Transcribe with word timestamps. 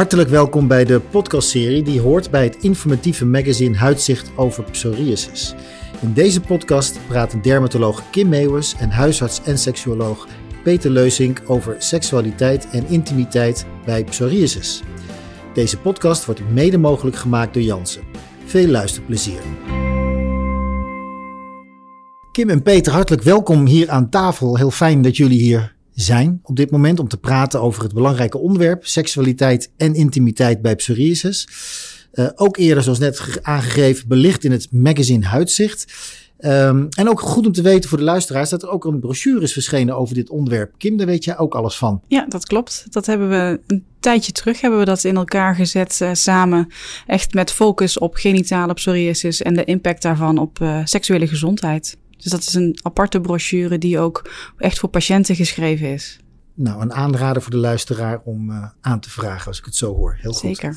Hartelijk 0.00 0.28
welkom 0.28 0.68
bij 0.68 0.84
de 0.84 1.00
podcastserie 1.00 1.82
die 1.82 2.00
hoort 2.00 2.30
bij 2.30 2.44
het 2.44 2.56
informatieve 2.56 3.26
magazine 3.26 3.76
Huidzicht 3.76 4.30
over 4.36 4.64
psoriasis. 4.64 5.54
In 6.00 6.12
deze 6.12 6.40
podcast 6.40 6.98
praten 7.08 7.42
dermatoloog 7.42 8.10
Kim 8.10 8.28
Meeuwers 8.28 8.74
en 8.74 8.90
huisarts 8.90 9.42
en 9.42 9.58
seksuoloog 9.58 10.28
Peter 10.62 10.90
Leusink 10.90 11.42
over 11.46 11.76
seksualiteit 11.78 12.70
en 12.70 12.86
intimiteit 12.88 13.66
bij 13.84 14.04
psoriasis. 14.04 14.82
Deze 15.54 15.78
podcast 15.78 16.24
wordt 16.24 16.50
mede 16.50 16.78
mogelijk 16.78 17.16
gemaakt 17.16 17.54
door 17.54 17.62
Jansen. 17.62 18.02
Veel 18.44 18.68
luisterplezier. 18.68 19.40
Kim 22.32 22.50
en 22.50 22.62
Peter, 22.62 22.92
hartelijk 22.92 23.22
welkom 23.22 23.66
hier 23.66 23.90
aan 23.90 24.10
tafel. 24.10 24.56
Heel 24.56 24.70
fijn 24.70 25.02
dat 25.02 25.16
jullie 25.16 25.40
hier 25.40 25.78
zijn 25.94 26.40
op 26.42 26.56
dit 26.56 26.70
moment 26.70 26.98
om 26.98 27.08
te 27.08 27.16
praten 27.16 27.60
over 27.60 27.82
het 27.82 27.94
belangrijke 27.94 28.38
onderwerp 28.38 28.86
seksualiteit 28.86 29.70
en 29.76 29.94
intimiteit 29.94 30.62
bij 30.62 30.76
psoriasis. 30.76 31.48
Uh, 32.12 32.28
ook 32.34 32.56
eerder, 32.56 32.82
zoals 32.82 32.98
net 32.98 33.38
aangegeven, 33.42 34.08
belicht 34.08 34.44
in 34.44 34.52
het 34.52 34.68
magazine 34.70 35.26
Huidzicht. 35.26 35.92
Um, 36.44 36.88
en 36.88 37.08
ook 37.08 37.20
goed 37.20 37.46
om 37.46 37.52
te 37.52 37.62
weten 37.62 37.88
voor 37.88 37.98
de 37.98 38.04
luisteraars 38.04 38.50
dat 38.50 38.62
er 38.62 38.68
ook 38.68 38.84
een 38.84 39.00
brochure 39.00 39.42
is 39.42 39.52
verschenen 39.52 39.96
over 39.96 40.14
dit 40.14 40.30
onderwerp. 40.30 40.74
Kim, 40.78 40.96
daar 40.96 41.06
weet 41.06 41.24
jij 41.24 41.38
ook 41.38 41.54
alles 41.54 41.76
van. 41.76 42.00
Ja, 42.08 42.26
dat 42.28 42.46
klopt. 42.46 42.86
Dat 42.90 43.06
hebben 43.06 43.28
we 43.28 43.60
een 43.66 43.84
tijdje 44.00 44.32
terug 44.32 44.60
hebben 44.60 44.78
we 44.78 44.84
dat 44.84 45.04
in 45.04 45.16
elkaar 45.16 45.54
gezet 45.54 45.98
uh, 46.02 46.10
samen. 46.12 46.68
Echt 47.06 47.34
met 47.34 47.50
focus 47.50 47.98
op 47.98 48.14
genitale 48.14 48.74
psoriasis 48.74 49.42
en 49.42 49.54
de 49.54 49.64
impact 49.64 50.02
daarvan 50.02 50.38
op 50.38 50.58
uh, 50.62 50.80
seksuele 50.84 51.26
gezondheid. 51.26 51.96
Dus 52.22 52.30
dat 52.30 52.40
is 52.40 52.54
een 52.54 52.78
aparte 52.82 53.20
brochure 53.20 53.78
die 53.78 53.98
ook 53.98 54.30
echt 54.56 54.78
voor 54.78 54.88
patiënten 54.88 55.36
geschreven 55.36 55.92
is. 55.92 56.18
Nou, 56.54 56.82
een 56.82 56.92
aanrader 56.92 57.42
voor 57.42 57.50
de 57.50 57.56
luisteraar 57.56 58.20
om 58.24 58.50
uh, 58.50 58.64
aan 58.80 59.00
te 59.00 59.10
vragen 59.10 59.46
als 59.46 59.58
ik 59.58 59.64
het 59.64 59.76
zo 59.76 59.94
hoor. 59.94 60.16
Heel 60.20 60.32
goed. 60.32 60.40
Zeker. 60.40 60.76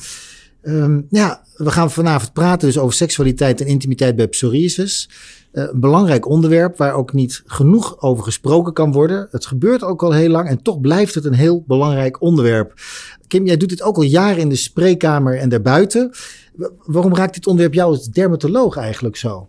Um, 0.62 1.06
ja, 1.10 1.44
we 1.56 1.70
gaan 1.70 1.90
vanavond 1.90 2.32
praten 2.32 2.68
dus 2.68 2.78
over 2.78 2.94
seksualiteit 2.94 3.60
en 3.60 3.66
intimiteit 3.66 4.16
bij 4.16 4.28
psoriasis. 4.28 5.10
Uh, 5.52 5.64
een 5.72 5.80
belangrijk 5.80 6.28
onderwerp 6.28 6.76
waar 6.76 6.94
ook 6.94 7.12
niet 7.12 7.42
genoeg 7.46 8.00
over 8.02 8.24
gesproken 8.24 8.72
kan 8.72 8.92
worden. 8.92 9.28
Het 9.30 9.46
gebeurt 9.46 9.82
ook 9.82 10.02
al 10.02 10.12
heel 10.12 10.28
lang 10.28 10.48
en 10.48 10.62
toch 10.62 10.80
blijft 10.80 11.14
het 11.14 11.24
een 11.24 11.34
heel 11.34 11.64
belangrijk 11.66 12.20
onderwerp. 12.20 12.72
Kim, 13.26 13.46
jij 13.46 13.56
doet 13.56 13.68
dit 13.68 13.82
ook 13.82 13.96
al 13.96 14.02
jaren 14.02 14.38
in 14.38 14.48
de 14.48 14.56
spreekkamer 14.56 15.38
en 15.38 15.48
daarbuiten. 15.48 16.10
Waarom 16.84 17.14
raakt 17.14 17.34
dit 17.34 17.46
onderwerp 17.46 17.74
jou 17.74 17.90
als 17.90 18.08
dermatoloog 18.08 18.76
eigenlijk 18.76 19.16
zo? 19.16 19.48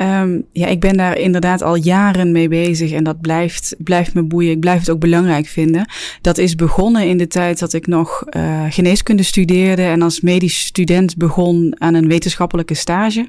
Um, 0.00 0.44
ja, 0.52 0.66
ik 0.66 0.80
ben 0.80 0.96
daar 0.96 1.18
inderdaad 1.18 1.62
al 1.62 1.74
jaren 1.74 2.32
mee 2.32 2.48
bezig 2.48 2.92
en 2.92 3.04
dat 3.04 3.20
blijft, 3.20 3.74
blijft 3.78 4.14
me 4.14 4.22
boeien. 4.22 4.50
Ik 4.50 4.60
blijf 4.60 4.78
het 4.78 4.90
ook 4.90 5.00
belangrijk 5.00 5.46
vinden. 5.46 5.88
Dat 6.20 6.38
is 6.38 6.54
begonnen 6.54 7.08
in 7.08 7.16
de 7.16 7.26
tijd 7.26 7.58
dat 7.58 7.72
ik 7.72 7.86
nog 7.86 8.24
uh, 8.36 8.64
geneeskunde 8.68 9.22
studeerde 9.22 9.82
en 9.82 10.02
als 10.02 10.20
medisch 10.20 10.60
student 10.60 11.16
begon 11.16 11.74
aan 11.78 11.94
een 11.94 12.08
wetenschappelijke 12.08 12.74
stage. 12.74 13.28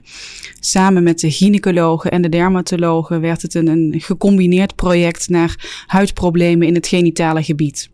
Samen 0.59 1.03
met 1.03 1.19
de 1.19 1.31
gynaecologen 1.31 2.11
en 2.11 2.21
de 2.21 2.29
dermatologen 2.29 3.21
werd 3.21 3.41
het 3.41 3.53
een, 3.53 3.67
een 3.67 3.93
gecombineerd 3.97 4.75
project 4.75 5.29
naar 5.29 5.83
huidproblemen 5.87 6.67
in 6.67 6.75
het 6.75 6.87
genitale 6.87 7.43
gebied. 7.43 7.89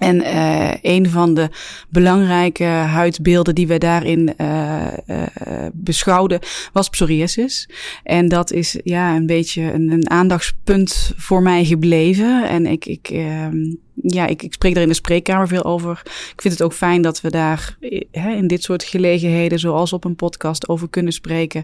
En 0.00 0.16
uh, 0.16 0.72
een 0.82 1.10
van 1.10 1.34
de 1.34 1.48
belangrijke 1.88 2.64
huidbeelden 2.64 3.54
die 3.54 3.66
we 3.66 3.78
daarin 3.78 4.34
uh, 4.36 4.86
uh, 5.06 5.22
beschouwden 5.72 6.40
was 6.72 6.88
psoriasis. 6.88 7.68
En 8.02 8.28
dat 8.28 8.52
is 8.52 8.78
ja 8.84 9.16
een 9.16 9.26
beetje 9.26 9.62
een, 9.62 9.90
een 9.90 10.10
aandachtspunt 10.10 11.12
voor 11.16 11.42
mij 11.42 11.64
gebleven. 11.64 12.48
En 12.48 12.66
ik, 12.66 12.86
ik, 12.86 13.08
ja, 13.94 14.26
ik, 14.26 14.42
ik 14.42 14.52
spreek 14.52 14.74
daar 14.74 14.82
in 14.82 14.88
de 14.88 14.94
spreekkamer 14.94 15.48
veel 15.48 15.64
over. 15.64 16.00
Ik 16.04 16.40
vind 16.42 16.54
het 16.54 16.62
ook 16.62 16.72
fijn 16.72 17.02
dat 17.02 17.20
we 17.20 17.30
daar 17.30 17.76
hè, 18.10 18.30
in 18.30 18.46
dit 18.46 18.62
soort 18.62 18.84
gelegenheden, 18.84 19.58
zoals 19.58 19.92
op 19.92 20.04
een 20.04 20.16
podcast, 20.16 20.68
over 20.68 20.88
kunnen 20.88 21.12
spreken. 21.12 21.62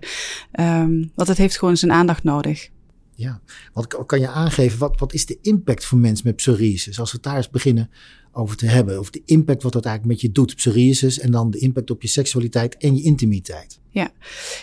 Um, 0.60 1.10
want 1.14 1.28
het 1.28 1.38
heeft 1.38 1.58
gewoon 1.58 1.76
zijn 1.76 1.92
aandacht 1.92 2.24
nodig. 2.24 2.68
Ja, 3.14 3.40
wat 3.72 4.06
kan 4.06 4.20
je 4.20 4.28
aangeven? 4.28 4.78
Wat, 4.78 4.98
wat 4.98 5.12
is 5.12 5.26
de 5.26 5.38
impact 5.42 5.84
voor 5.84 5.98
mensen 5.98 6.26
met 6.26 6.36
psoriasis? 6.36 7.00
Als 7.00 7.12
we 7.12 7.18
daar 7.20 7.36
eens 7.36 7.50
beginnen 7.50 7.90
over 8.36 8.56
te 8.56 8.66
hebben. 8.66 8.98
Over 8.98 9.12
de 9.12 9.22
impact 9.24 9.62
wat 9.62 9.72
dat 9.72 9.84
eigenlijk 9.84 10.14
met 10.14 10.26
je 10.26 10.32
doet, 10.32 10.56
psoriasis. 10.56 11.18
En 11.18 11.30
dan 11.30 11.50
de 11.50 11.58
impact 11.58 11.90
op 11.90 12.02
je 12.02 12.08
seksualiteit 12.08 12.76
en 12.76 12.96
je 12.96 13.02
intimiteit. 13.02 13.78
Ja, 13.90 14.10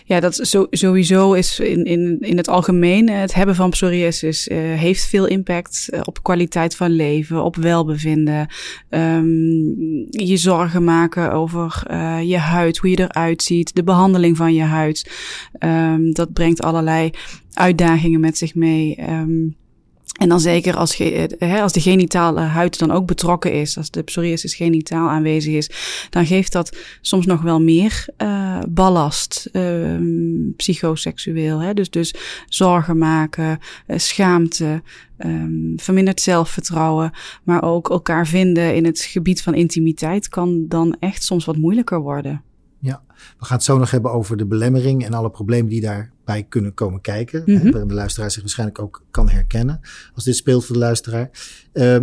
ja 0.05 0.19
dat 0.19 0.67
sowieso 0.69 1.33
is 1.33 1.59
in, 1.59 1.85
in, 1.85 2.17
in 2.19 2.37
het 2.37 2.47
algemeen 2.47 3.09
het 3.09 3.33
hebben 3.33 3.55
van 3.55 3.69
psoriasis 3.69 4.47
uh, 4.47 4.57
heeft 4.57 5.05
veel 5.05 5.27
impact 5.27 5.87
eh, 5.89 6.01
op 6.03 6.23
kwaliteit 6.23 6.75
van 6.75 6.91
leven, 6.91 7.43
op 7.43 7.55
welbevinden. 7.55 8.47
Um, 8.89 10.05
je 10.09 10.37
zorgen 10.37 10.83
maken 10.83 11.31
over 11.31 11.83
je 12.25 12.37
huid, 12.37 12.77
hoe 12.77 12.89
je 12.89 12.99
eruit 12.99 13.43
ziet, 13.43 13.75
de 13.75 13.83
behandeling 13.83 14.37
van 14.37 14.53
je 14.53 14.61
huid. 14.61 15.11
Um, 15.59 16.13
dat 16.13 16.33
brengt 16.33 16.61
allerlei 16.61 17.09
uitdagingen 17.53 18.19
met 18.19 18.37
zich 18.37 18.55
mee. 18.55 18.99
Um, 19.09 19.55
en 20.13 20.29
dan 20.29 20.39
zeker 20.39 20.75
als, 20.75 20.95
ge, 20.95 21.37
als 21.61 21.73
de 21.73 21.81
genitale 21.81 22.39
huid 22.39 22.79
dan 22.79 22.91
ook 22.91 23.05
betrokken 23.05 23.53
is, 23.53 23.77
als 23.77 23.91
de 23.91 24.01
psoriasis 24.01 24.55
genitaal 24.55 25.09
aanwezig 25.09 25.53
is, 25.53 25.69
dan 26.09 26.25
geeft 26.25 26.51
dat 26.51 26.77
soms 27.01 27.25
nog 27.25 27.41
wel 27.41 27.61
meer 27.61 28.05
uh, 28.17 28.59
ballast, 28.69 29.49
uh, 29.51 30.53
psychoseksueel. 30.55 31.59
Hè? 31.59 31.73
Dus, 31.73 31.89
dus 31.89 32.13
zorgen 32.45 32.97
maken, 32.97 33.59
uh, 33.87 33.97
schaamte, 33.97 34.81
um, 35.17 35.73
verminderd 35.75 36.21
zelfvertrouwen, 36.21 37.11
maar 37.43 37.63
ook 37.63 37.89
elkaar 37.89 38.27
vinden 38.27 38.75
in 38.75 38.85
het 38.85 38.99
gebied 39.01 39.41
van 39.41 39.53
intimiteit 39.53 40.29
kan 40.29 40.65
dan 40.67 40.95
echt 40.99 41.23
soms 41.23 41.45
wat 41.45 41.57
moeilijker 41.57 41.99
worden. 41.99 42.43
Ja, 42.79 43.03
we 43.39 43.45
gaan 43.45 43.57
het 43.57 43.65
zo 43.65 43.77
nog 43.77 43.91
hebben 43.91 44.11
over 44.11 44.37
de 44.37 44.45
belemmering 44.45 45.05
en 45.05 45.13
alle 45.13 45.29
problemen 45.29 45.69
die 45.69 45.81
daarbij 46.25 46.45
kunnen 46.49 46.73
komen 46.73 47.01
kijken. 47.01 47.43
Mm 47.45 47.55
-hmm. 47.55 47.71
Waarin 47.71 47.87
de 47.87 47.93
luisteraar 47.93 48.31
zich 48.31 48.41
waarschijnlijk 48.41 48.79
ook 48.79 49.03
kan 49.11 49.29
herkennen 49.29 49.79
als 50.15 50.23
dit 50.23 50.35
speelt 50.35 50.65
voor 50.65 50.75
de 50.75 50.81
luisteraar. 50.81 51.29
Uh, 51.73 51.97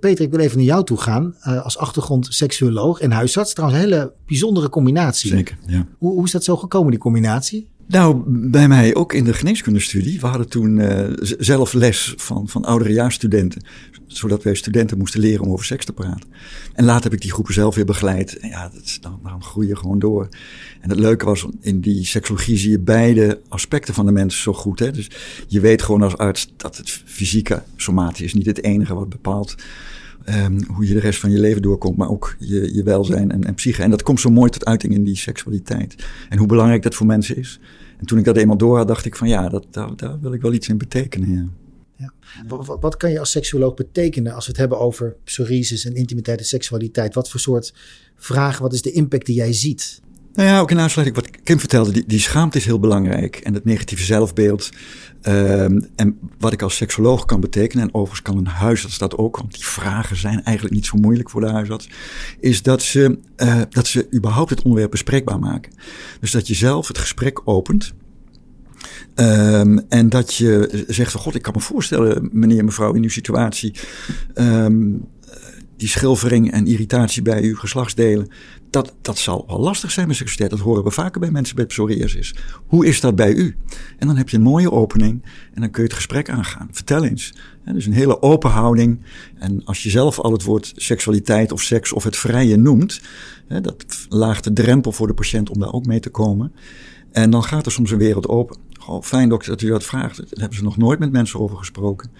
Peter, 0.00 0.24
ik 0.24 0.30
wil 0.30 0.40
even 0.40 0.56
naar 0.56 0.66
jou 0.66 0.84
toe 0.84 0.96
gaan. 0.96 1.36
Uh, 1.46 1.64
als 1.64 1.78
achtergrond 1.78 2.26
seksuoloog 2.30 3.00
en 3.00 3.10
huisarts. 3.10 3.52
Trouwens, 3.52 3.82
een 3.82 3.88
hele 3.88 4.12
bijzondere 4.26 4.68
combinatie. 4.68 5.30
Zeker, 5.30 5.58
ja. 5.66 5.86
Hoe, 5.98 6.12
hoe 6.12 6.24
is 6.24 6.30
dat 6.30 6.44
zo 6.44 6.56
gekomen, 6.56 6.90
die 6.90 7.00
combinatie? 7.00 7.68
Nou, 7.86 8.22
bij 8.26 8.68
mij 8.68 8.94
ook 8.94 9.12
in 9.12 9.24
de 9.24 9.32
geneeskundestudie. 9.32 10.20
We 10.20 10.26
hadden 10.26 10.48
toen 10.48 10.76
uh, 10.76 11.08
zelf 11.38 11.72
les 11.72 12.14
van, 12.16 12.48
van 12.48 12.64
ouderejaarsstudenten. 12.64 13.62
Zodat 14.06 14.42
wij 14.42 14.54
studenten 14.54 14.98
moesten 14.98 15.20
leren 15.20 15.44
om 15.44 15.52
over 15.52 15.64
seks 15.64 15.84
te 15.84 15.92
praten. 15.92 16.28
En 16.72 16.84
later 16.84 17.02
heb 17.02 17.12
ik 17.12 17.20
die 17.20 17.32
groepen 17.32 17.54
zelf 17.54 17.74
weer 17.74 17.84
begeleid. 17.84 18.38
En 18.38 18.48
ja, 18.48 18.70
dan, 19.00 19.20
dan 19.22 19.42
groei 19.42 19.68
je 19.68 19.76
gewoon 19.76 19.98
door. 19.98 20.28
En 20.80 20.90
het 20.90 20.98
leuke 20.98 21.24
was, 21.24 21.46
in 21.60 21.80
die 21.80 22.04
seksologie 22.06 22.56
zie 22.56 22.70
je 22.70 22.78
beide 22.78 23.40
aspecten 23.48 23.94
van 23.94 24.06
de 24.06 24.12
mens 24.12 24.42
zo 24.42 24.52
goed. 24.52 24.78
Hè? 24.78 24.90
Dus 24.90 25.10
je 25.48 25.60
weet 25.60 25.82
gewoon 25.82 26.02
als 26.02 26.16
arts 26.16 26.52
dat 26.56 26.76
het 26.76 26.90
fysieke, 27.04 27.62
somatisch 27.76 28.24
is 28.24 28.34
niet 28.34 28.46
het 28.46 28.62
enige 28.62 28.94
wat 28.94 29.08
bepaalt 29.08 29.54
um, 30.28 30.64
hoe 30.66 30.86
je 30.86 30.94
de 30.94 31.00
rest 31.00 31.20
van 31.20 31.30
je 31.30 31.38
leven 31.38 31.62
doorkomt, 31.62 31.96
maar 31.96 32.08
ook 32.08 32.36
je, 32.38 32.74
je 32.74 32.82
welzijn 32.82 33.30
en, 33.30 33.44
en 33.44 33.54
psyche. 33.54 33.82
En 33.82 33.90
dat 33.90 34.02
komt 34.02 34.20
zo 34.20 34.30
mooi 34.30 34.50
tot 34.50 34.64
uiting 34.64 34.92
in 34.92 35.04
die 35.04 35.16
seksualiteit. 35.16 36.06
En 36.28 36.38
hoe 36.38 36.46
belangrijk 36.46 36.82
dat 36.82 36.94
voor 36.94 37.06
mensen 37.06 37.36
is. 37.36 37.60
En 37.98 38.06
toen 38.06 38.18
ik 38.18 38.24
dat 38.24 38.36
eenmaal 38.36 38.56
door 38.56 38.76
had, 38.76 38.88
dacht 38.88 39.04
ik 39.04 39.16
van 39.16 39.28
ja, 39.28 39.48
dat, 39.48 39.66
daar, 39.70 39.96
daar 39.96 40.20
wil 40.20 40.32
ik 40.32 40.42
wel 40.42 40.52
iets 40.52 40.68
in 40.68 40.78
betekenen. 40.78 41.32
Ja. 41.32 41.48
Ja. 41.96 42.12
Wat, 42.48 42.76
wat, 42.80 42.96
kan 42.96 43.10
je 43.10 43.18
als 43.18 43.30
seksuoloog 43.30 43.74
betekenen 43.74 44.32
als 44.32 44.44
we 44.44 44.50
het 44.50 44.60
hebben 44.60 44.78
over 44.78 45.16
psoriasis 45.24 45.84
en 45.84 45.94
intimiteit 45.94 46.38
en 46.38 46.44
seksualiteit? 46.44 47.14
Wat 47.14 47.30
voor 47.30 47.40
soort 47.40 47.74
vragen, 48.16 48.62
wat 48.62 48.72
is 48.72 48.82
de 48.82 48.92
impact 48.92 49.26
die 49.26 49.34
jij 49.34 49.52
ziet? 49.52 50.00
Nou 50.34 50.48
ja, 50.48 50.60
ook 50.60 50.70
in 50.70 50.78
aansluiting 50.78 51.16
wat 51.16 51.42
Kim 51.42 51.58
vertelde, 51.58 51.92
die, 51.92 52.04
die 52.06 52.20
schaamte 52.20 52.58
is 52.58 52.64
heel 52.64 52.78
belangrijk. 52.78 53.36
En 53.36 53.54
het 53.54 53.64
negatieve 53.64 54.04
zelfbeeld. 54.04 54.70
Um, 55.22 55.88
en 55.96 56.18
wat 56.38 56.52
ik 56.52 56.62
als 56.62 56.76
seksoloog 56.76 57.24
kan 57.24 57.40
betekenen, 57.40 57.84
en 57.84 57.94
overigens 57.94 58.22
kan 58.22 58.36
een 58.36 58.46
huisarts 58.46 58.98
dat 58.98 59.18
ook, 59.18 59.36
want 59.36 59.54
die 59.54 59.64
vragen 59.64 60.16
zijn 60.16 60.42
eigenlijk 60.42 60.74
niet 60.74 60.86
zo 60.86 60.96
moeilijk 60.96 61.30
voor 61.30 61.40
de 61.40 61.50
huisarts, 61.50 61.90
is 62.40 62.62
dat 62.62 62.82
ze, 62.82 63.18
uh, 63.36 63.60
dat 63.70 63.86
ze 63.86 64.06
überhaupt 64.14 64.50
het 64.50 64.62
onderwerp 64.62 64.90
bespreekbaar 64.90 65.38
maken. 65.38 65.72
Dus 66.20 66.30
dat 66.30 66.48
je 66.48 66.54
zelf 66.54 66.88
het 66.88 66.98
gesprek 66.98 67.40
opent. 67.44 67.92
Um, 69.14 69.78
en 69.88 70.08
dat 70.08 70.34
je 70.34 70.84
zegt 70.88 71.12
van 71.12 71.20
god, 71.20 71.34
ik 71.34 71.42
kan 71.42 71.52
me 71.56 71.60
voorstellen, 71.60 72.28
meneer 72.32 72.58
en 72.58 72.64
mevrouw, 72.64 72.92
in 72.92 73.02
uw 73.02 73.08
situatie, 73.08 73.74
um, 74.34 75.04
die 75.76 75.88
schilvering 75.88 76.52
en 76.52 76.66
irritatie 76.66 77.22
bij 77.22 77.42
uw 77.42 77.56
geslachtsdelen, 77.56 78.28
dat, 78.70 78.94
dat 79.00 79.18
zal 79.18 79.44
wel 79.46 79.60
lastig 79.60 79.90
zijn 79.90 80.06
met 80.06 80.16
seksualiteit. 80.16 80.50
Dat 80.50 80.68
horen 80.68 80.84
we 80.84 80.90
vaker 80.90 81.20
bij 81.20 81.30
mensen 81.30 81.56
met 81.56 81.66
psoriasis. 81.66 82.34
Hoe 82.66 82.86
is 82.86 83.00
dat 83.00 83.16
bij 83.16 83.32
u? 83.32 83.56
En 83.98 84.06
dan 84.06 84.16
heb 84.16 84.28
je 84.28 84.36
een 84.36 84.42
mooie 84.42 84.70
opening 84.70 85.22
en 85.54 85.60
dan 85.60 85.70
kun 85.70 85.82
je 85.82 85.88
het 85.88 85.96
gesprek 85.96 86.30
aangaan. 86.30 86.68
Vertel 86.70 87.04
eens. 87.04 87.34
Dus 87.64 87.86
een 87.86 87.92
hele 87.92 88.22
open 88.22 88.50
houding. 88.50 89.00
En 89.38 89.64
als 89.64 89.82
je 89.82 89.90
zelf 89.90 90.20
al 90.20 90.32
het 90.32 90.42
woord 90.42 90.72
seksualiteit 90.76 91.52
of 91.52 91.62
seks 91.62 91.92
of 91.92 92.04
het 92.04 92.16
vrije 92.16 92.56
noemt, 92.56 93.00
dat 93.48 94.06
laagt 94.08 94.44
de 94.44 94.52
drempel 94.52 94.92
voor 94.92 95.06
de 95.06 95.14
patiënt 95.14 95.50
om 95.50 95.60
daar 95.60 95.72
ook 95.72 95.86
mee 95.86 96.00
te 96.00 96.10
komen. 96.10 96.52
En 97.12 97.30
dan 97.30 97.44
gaat 97.44 97.66
er 97.66 97.72
soms 97.72 97.90
een 97.90 97.98
wereld 97.98 98.28
open. 98.28 98.56
Goh, 98.78 99.02
fijn 99.02 99.28
dokter 99.28 99.50
dat 99.50 99.62
u 99.62 99.68
dat 99.68 99.84
vraagt. 99.84 100.16
Daar 100.16 100.26
hebben 100.30 100.58
ze 100.58 100.64
nog 100.64 100.76
nooit 100.76 100.98
met 100.98 101.12
mensen 101.12 101.40
over 101.40 101.56
gesproken. 101.56 102.10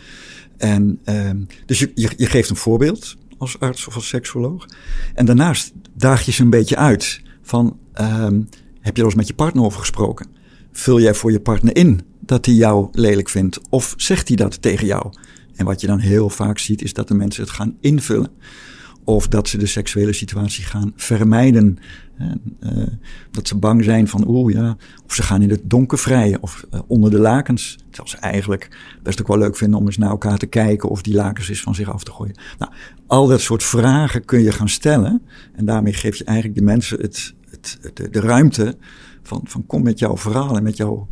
En 0.56 0.98
um, 1.04 1.46
dus 1.66 1.78
je, 1.78 1.90
je, 1.94 2.26
geeft 2.26 2.50
een 2.50 2.56
voorbeeld 2.56 3.16
als 3.38 3.60
arts 3.60 3.86
of 3.86 3.94
als 3.94 4.08
seksoloog. 4.08 4.66
En 5.14 5.26
daarnaast 5.26 5.72
daag 5.94 6.24
je 6.24 6.32
ze 6.32 6.42
een 6.42 6.50
beetje 6.50 6.76
uit 6.76 7.20
van, 7.42 7.78
ehm, 7.92 8.40
heb 8.80 8.96
je 8.96 9.02
er 9.02 9.08
eens 9.08 9.16
met 9.16 9.26
je 9.26 9.34
partner 9.34 9.64
over 9.64 9.80
gesproken? 9.80 10.26
Vul 10.72 11.00
jij 11.00 11.14
voor 11.14 11.32
je 11.32 11.40
partner 11.40 11.76
in 11.76 12.00
dat 12.20 12.46
hij 12.46 12.54
jou 12.54 12.88
lelijk 12.92 13.28
vindt? 13.28 13.60
Of 13.68 13.94
zegt 13.96 14.28
hij 14.28 14.36
dat 14.36 14.62
tegen 14.62 14.86
jou? 14.86 15.12
En 15.54 15.64
wat 15.64 15.80
je 15.80 15.86
dan 15.86 15.98
heel 15.98 16.30
vaak 16.30 16.58
ziet, 16.58 16.82
is 16.82 16.92
dat 16.92 17.08
de 17.08 17.14
mensen 17.14 17.42
het 17.42 17.52
gaan 17.52 17.76
invullen. 17.80 18.30
Of 19.04 19.28
dat 19.28 19.48
ze 19.48 19.58
de 19.58 19.66
seksuele 19.66 20.12
situatie 20.12 20.64
gaan 20.64 20.92
vermijden. 20.96 21.78
Uh, 22.60 22.82
dat 23.30 23.48
ze 23.48 23.56
bang 23.56 23.84
zijn 23.84 24.08
van, 24.08 24.28
oeh 24.28 24.52
ja. 24.52 24.76
Of 25.06 25.14
ze 25.14 25.22
gaan 25.22 25.42
in 25.42 25.50
het 25.50 25.60
donker 25.64 25.98
vrijen 25.98 26.42
of 26.42 26.66
uh, 26.74 26.80
onder 26.86 27.10
de 27.10 27.18
lakens. 27.18 27.76
Terwijl 27.90 28.08
ze 28.08 28.16
eigenlijk 28.16 28.76
best 29.02 29.20
ook 29.20 29.28
wel 29.28 29.38
leuk 29.38 29.56
vinden 29.56 29.78
om 29.78 29.86
eens 29.86 29.98
naar 29.98 30.10
elkaar 30.10 30.38
te 30.38 30.46
kijken. 30.46 30.88
Of 30.88 31.02
die 31.02 31.14
lakens 31.14 31.48
eens 31.48 31.60
van 31.60 31.74
zich 31.74 31.92
af 31.92 32.04
te 32.04 32.10
gooien. 32.10 32.34
Nou, 32.58 32.72
al 33.06 33.26
dat 33.26 33.40
soort 33.40 33.62
vragen 33.62 34.24
kun 34.24 34.42
je 34.42 34.52
gaan 34.52 34.68
stellen. 34.68 35.22
En 35.52 35.64
daarmee 35.64 35.92
geef 35.92 36.16
je 36.16 36.24
eigenlijk 36.24 36.58
de 36.58 36.64
mensen 36.64 37.00
het, 37.00 37.34
het, 37.50 37.78
de, 37.94 38.10
de 38.10 38.20
ruimte 38.20 38.76
van, 39.22 39.40
van 39.44 39.66
kom 39.66 39.82
met 39.82 39.98
jouw 39.98 40.16
verhaal 40.16 40.56
en 40.56 40.62
met 40.62 40.76
jouw 40.76 41.08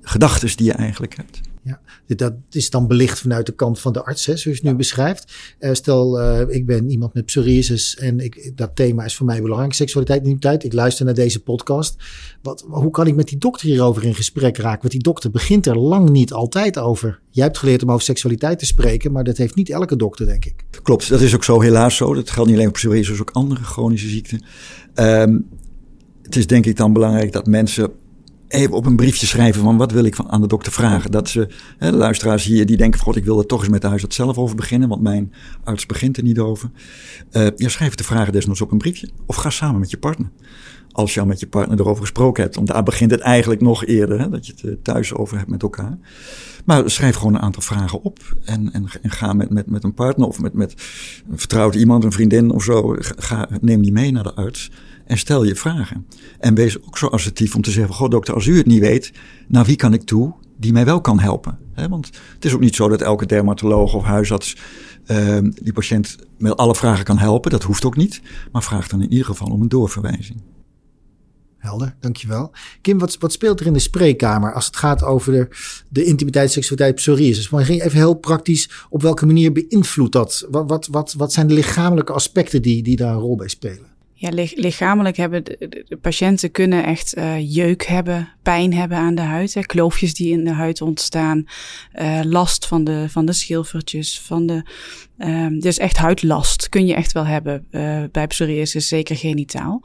gedachten 0.00 0.56
die 0.56 0.66
je 0.66 0.72
eigenlijk 0.72 1.16
hebt. 1.16 1.40
Ja, 1.66 1.80
dat 2.16 2.32
is 2.50 2.70
dan 2.70 2.86
belicht 2.86 3.18
vanuit 3.18 3.46
de 3.46 3.54
kant 3.54 3.80
van 3.80 3.92
de 3.92 4.04
arts, 4.04 4.26
hè, 4.26 4.36
zoals 4.36 4.42
je 4.42 4.62
het 4.64 4.72
nu 4.72 4.74
beschrijft. 4.74 5.32
Uh, 5.60 5.72
stel, 5.72 6.20
uh, 6.20 6.40
ik 6.48 6.66
ben 6.66 6.90
iemand 6.90 7.14
met 7.14 7.24
psoriasis 7.24 7.96
en 7.96 8.20
ik, 8.20 8.52
dat 8.54 8.76
thema 8.76 9.04
is 9.04 9.16
voor 9.16 9.26
mij 9.26 9.42
belangrijk, 9.42 9.72
seksualiteit 9.72 10.20
en 10.20 10.26
intimiteit. 10.26 10.64
Ik 10.64 10.72
luister 10.72 11.04
naar 11.04 11.14
deze 11.14 11.42
podcast. 11.42 11.96
Wat, 12.42 12.64
hoe 12.68 12.90
kan 12.90 13.06
ik 13.06 13.14
met 13.14 13.28
die 13.28 13.38
dokter 13.38 13.68
hierover 13.68 14.04
in 14.04 14.14
gesprek 14.14 14.56
raken? 14.56 14.80
Want 14.80 14.92
die 14.92 15.02
dokter 15.02 15.30
begint 15.30 15.66
er 15.66 15.78
lang 15.78 16.10
niet 16.10 16.32
altijd 16.32 16.78
over. 16.78 17.20
Jij 17.30 17.44
hebt 17.44 17.58
geleerd 17.58 17.82
om 17.82 17.90
over 17.90 18.04
seksualiteit 18.04 18.58
te 18.58 18.66
spreken, 18.66 19.12
maar 19.12 19.24
dat 19.24 19.36
heeft 19.36 19.54
niet 19.54 19.70
elke 19.70 19.96
dokter, 19.96 20.26
denk 20.26 20.44
ik. 20.44 20.64
Klopt, 20.82 21.08
dat 21.08 21.20
is 21.20 21.34
ook 21.34 21.44
zo 21.44 21.60
helaas 21.60 21.96
zo. 21.96 22.14
Dat 22.14 22.30
geldt 22.30 22.48
niet 22.48 22.58
alleen 22.58 22.68
voor 22.68 22.78
psoriasis, 22.78 23.20
ook 23.20 23.30
andere 23.30 23.62
chronische 23.62 24.08
ziekten. 24.08 24.42
Um, 24.94 25.48
het 26.22 26.36
is 26.36 26.46
denk 26.46 26.66
ik 26.66 26.76
dan 26.76 26.92
belangrijk 26.92 27.32
dat 27.32 27.46
mensen 27.46 27.92
even 28.48 28.74
op 28.74 28.86
een 28.86 28.96
briefje 28.96 29.26
schrijven 29.26 29.62
van 29.62 29.76
wat 29.76 29.92
wil 29.92 30.04
ik 30.04 30.14
van, 30.14 30.30
aan 30.30 30.40
de 30.40 30.46
dokter 30.46 30.72
vragen. 30.72 31.10
Dat 31.10 31.28
ze, 31.28 31.48
hè, 31.78 31.90
de 31.90 31.96
luisteraars 31.96 32.44
hier, 32.44 32.66
die 32.66 32.76
denken 32.76 32.98
van 32.98 33.06
god, 33.06 33.16
ik 33.16 33.24
wil 33.24 33.38
er 33.38 33.46
toch 33.46 33.60
eens 33.60 33.68
met 33.68 33.80
de 33.80 33.88
huisarts 33.88 34.16
zelf 34.16 34.38
over 34.38 34.56
beginnen, 34.56 34.88
want 34.88 35.02
mijn 35.02 35.32
arts 35.64 35.86
begint 35.86 36.16
er 36.16 36.22
niet 36.22 36.38
over. 36.38 36.70
Uh, 37.32 37.46
ja, 37.56 37.68
schrijf 37.68 37.94
de 37.94 38.04
vragen 38.04 38.32
desnoods 38.32 38.60
op 38.60 38.72
een 38.72 38.78
briefje. 38.78 39.08
Of 39.26 39.36
ga 39.36 39.50
samen 39.50 39.80
met 39.80 39.90
je 39.90 39.98
partner. 39.98 40.30
Als 40.96 41.14
je 41.14 41.20
al 41.20 41.26
met 41.26 41.40
je 41.40 41.46
partner 41.46 41.80
erover 41.80 42.00
gesproken 42.02 42.42
hebt. 42.42 42.54
Want 42.54 42.66
daar 42.66 42.82
begint 42.82 43.10
het 43.10 43.20
eigenlijk 43.20 43.60
nog 43.60 43.84
eerder, 43.84 44.20
hè, 44.20 44.28
dat 44.28 44.46
je 44.46 44.52
het 44.52 44.64
eh, 44.64 44.72
thuis 44.82 45.14
over 45.14 45.36
hebt 45.36 45.50
met 45.50 45.62
elkaar. 45.62 45.98
Maar 46.64 46.90
schrijf 46.90 47.16
gewoon 47.16 47.34
een 47.34 47.40
aantal 47.40 47.62
vragen 47.62 48.02
op. 48.02 48.18
En, 48.44 48.72
en, 48.72 48.88
ga 49.02 49.32
met, 49.32 49.50
met, 49.50 49.66
met 49.70 49.84
een 49.84 49.94
partner 49.94 50.26
of 50.26 50.40
met, 50.40 50.52
met 50.52 50.74
een 51.30 51.38
vertrouwd 51.38 51.74
iemand, 51.74 52.04
een 52.04 52.12
vriendin 52.12 52.50
of 52.50 52.62
zo. 52.62 52.96
Neem 53.60 53.82
die 53.82 53.92
mee 53.92 54.12
naar 54.12 54.22
de 54.22 54.34
arts 54.34 54.70
en 55.06 55.18
stel 55.18 55.44
je 55.44 55.56
vragen. 55.56 56.06
En 56.38 56.54
wees 56.54 56.82
ook 56.82 56.98
zo 56.98 57.06
assertief 57.06 57.54
om 57.54 57.62
te 57.62 57.70
zeggen: 57.70 57.94
Goh, 57.94 58.10
dokter, 58.10 58.34
als 58.34 58.46
u 58.46 58.56
het 58.56 58.66
niet 58.66 58.80
weet, 58.80 59.12
naar 59.48 59.64
wie 59.64 59.76
kan 59.76 59.92
ik 59.92 60.02
toe 60.02 60.34
die 60.56 60.72
mij 60.72 60.84
wel 60.84 61.00
kan 61.00 61.18
helpen? 61.18 61.58
want 61.88 62.10
het 62.34 62.44
is 62.44 62.54
ook 62.54 62.60
niet 62.60 62.74
zo 62.74 62.88
dat 62.88 63.02
elke 63.02 63.26
dermatoloog 63.26 63.94
of 63.94 64.04
huisarts 64.04 64.56
uh, 65.06 65.38
die 65.62 65.72
patiënt 65.72 66.16
met 66.38 66.56
alle 66.56 66.74
vragen 66.74 67.04
kan 67.04 67.18
helpen. 67.18 67.50
Dat 67.50 67.62
hoeft 67.62 67.84
ook 67.84 67.96
niet. 67.96 68.22
Maar 68.52 68.62
vraag 68.62 68.88
dan 68.88 69.02
in 69.02 69.10
ieder 69.10 69.26
geval 69.26 69.48
om 69.48 69.60
een 69.60 69.68
doorverwijzing. 69.68 70.40
Helder, 71.66 71.94
dankjewel. 72.00 72.52
Kim, 72.80 72.98
wat, 72.98 73.32
speelt 73.32 73.60
er 73.60 73.66
in 73.66 73.72
de 73.72 73.78
spreekkamer 73.78 74.52
als 74.52 74.66
het 74.66 74.76
gaat 74.76 75.02
over 75.02 75.32
de, 75.32 75.48
de 75.88 76.04
intimiteit, 76.04 76.52
seksualiteit, 76.52 76.94
psoriasis? 76.94 77.48
Maar 77.48 77.64
ging 77.64 77.82
even 77.82 77.98
heel 77.98 78.14
praktisch, 78.14 78.70
op 78.90 79.02
welke 79.02 79.26
manier 79.26 79.52
beïnvloedt 79.52 80.12
dat? 80.12 80.46
Wat, 80.50 80.68
wat, 80.68 80.86
wat, 80.86 81.12
wat 81.12 81.32
zijn 81.32 81.46
de 81.46 81.54
lichamelijke 81.54 82.12
aspecten 82.12 82.62
die, 82.62 82.82
die 82.82 82.96
daar 82.96 83.12
een 83.12 83.20
rol 83.20 83.36
bij 83.36 83.48
spelen? 83.48 83.94
Ja, 84.18 84.30
lichamelijk 84.54 85.16
hebben 85.16 85.44
de, 85.44 85.98
patiënten 86.00 86.50
kunnen 86.50 86.84
echt 86.84 87.16
uh, 87.16 87.54
jeuk 87.54 87.84
hebben, 87.84 88.28
pijn 88.42 88.74
hebben 88.74 88.98
aan 88.98 89.14
de 89.14 89.22
huid, 89.22 89.54
hè, 89.54 89.60
kloofjes 89.60 90.14
die 90.14 90.32
in 90.32 90.44
de 90.44 90.50
huid 90.50 90.80
ontstaan, 90.80 91.44
uh, 91.94 92.20
last 92.22 92.66
van 92.66 92.84
de, 92.84 93.06
van 93.08 93.26
de 93.26 93.32
schilfertjes, 93.32 94.20
van 94.20 94.46
de, 94.46 94.62
uh, 95.18 95.60
dus 95.60 95.78
echt 95.78 95.96
huidlast 95.96 96.68
kun 96.68 96.86
je 96.86 96.94
echt 96.94 97.12
wel 97.12 97.26
hebben 97.26 97.66
uh, 97.70 98.02
bij 98.12 98.26
psoriasis, 98.26 98.88
zeker 98.88 99.16
genitaal. 99.16 99.82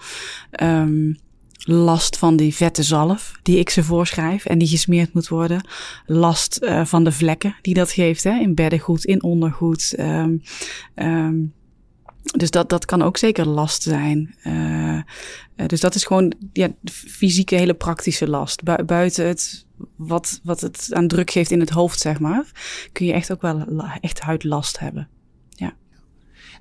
Um, 0.61 1.17
last 1.63 2.17
van 2.17 2.35
die 2.35 2.55
vette 2.55 2.83
zalf 2.83 3.31
die 3.43 3.57
ik 3.57 3.69
ze 3.69 3.83
voorschrijf 3.83 4.45
en 4.45 4.57
die 4.57 4.67
gesmeerd 4.67 5.13
moet 5.13 5.27
worden. 5.27 5.67
Last 6.05 6.59
uh, 6.61 6.85
van 6.85 7.03
de 7.03 7.11
vlekken 7.11 7.55
die 7.61 7.73
dat 7.73 7.91
geeft 7.91 8.23
hè, 8.23 8.39
in 8.39 8.55
beddengoed, 8.55 9.05
in 9.05 9.23
ondergoed. 9.23 9.95
Um, 9.99 10.41
um, 10.95 11.53
dus 12.21 12.51
dat, 12.51 12.69
dat 12.69 12.85
kan 12.85 13.01
ook 13.01 13.17
zeker 13.17 13.47
last 13.47 13.83
zijn. 13.83 14.35
Uh, 14.43 15.01
dus 15.67 15.79
dat 15.79 15.95
is 15.95 16.05
gewoon 16.05 16.33
ja, 16.53 16.69
fysieke, 16.91 17.55
hele 17.55 17.73
praktische 17.73 18.29
last. 18.29 18.85
buiten 18.85 19.27
het 19.27 19.65
wat, 19.95 20.39
wat 20.43 20.61
het 20.61 20.89
aan 20.91 21.07
druk 21.07 21.31
geeft 21.31 21.51
in 21.51 21.59
het 21.59 21.69
hoofd, 21.69 21.99
zeg 21.99 22.19
maar, 22.19 22.45
kun 22.91 23.05
je 23.05 23.13
echt 23.13 23.31
ook 23.31 23.41
wel 23.41 23.83
echt 24.01 24.19
huidlast 24.19 24.79
hebben. 24.79 25.07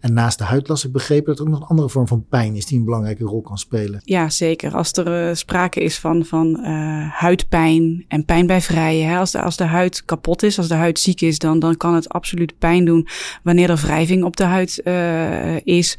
En 0.00 0.12
naast 0.12 0.38
de 0.38 0.44
huidlast, 0.44 0.84
ik 0.84 0.92
begrepen 0.92 1.26
dat 1.26 1.38
er 1.38 1.44
ook 1.44 1.50
nog 1.50 1.60
een 1.60 1.66
andere 1.66 1.88
vorm 1.88 2.06
van 2.08 2.24
pijn 2.28 2.56
is 2.56 2.66
die 2.66 2.78
een 2.78 2.84
belangrijke 2.84 3.24
rol 3.24 3.40
kan 3.40 3.58
spelen. 3.58 4.00
Ja, 4.04 4.28
zeker. 4.28 4.74
Als 4.74 4.92
er 4.92 5.28
uh, 5.28 5.34
sprake 5.34 5.80
is 5.80 5.98
van, 5.98 6.24
van 6.24 6.60
uh, 6.60 7.08
huidpijn 7.10 8.04
en 8.08 8.24
pijn 8.24 8.46
bij 8.46 8.60
vrijen. 8.60 9.18
Als, 9.18 9.30
de, 9.30 9.42
als 9.42 9.56
de 9.56 9.64
huid 9.64 10.04
kapot 10.04 10.42
is, 10.42 10.58
als 10.58 10.68
de 10.68 10.74
huid 10.74 10.98
ziek 10.98 11.20
is, 11.20 11.38
dan, 11.38 11.58
dan 11.58 11.76
kan 11.76 11.94
het 11.94 12.08
absoluut 12.08 12.58
pijn 12.58 12.84
doen 12.84 13.08
wanneer 13.42 13.70
er 13.70 13.76
wrijving 13.76 14.24
op 14.24 14.36
de 14.36 14.44
huid 14.44 14.80
uh, 14.84 15.56
is. 15.64 15.98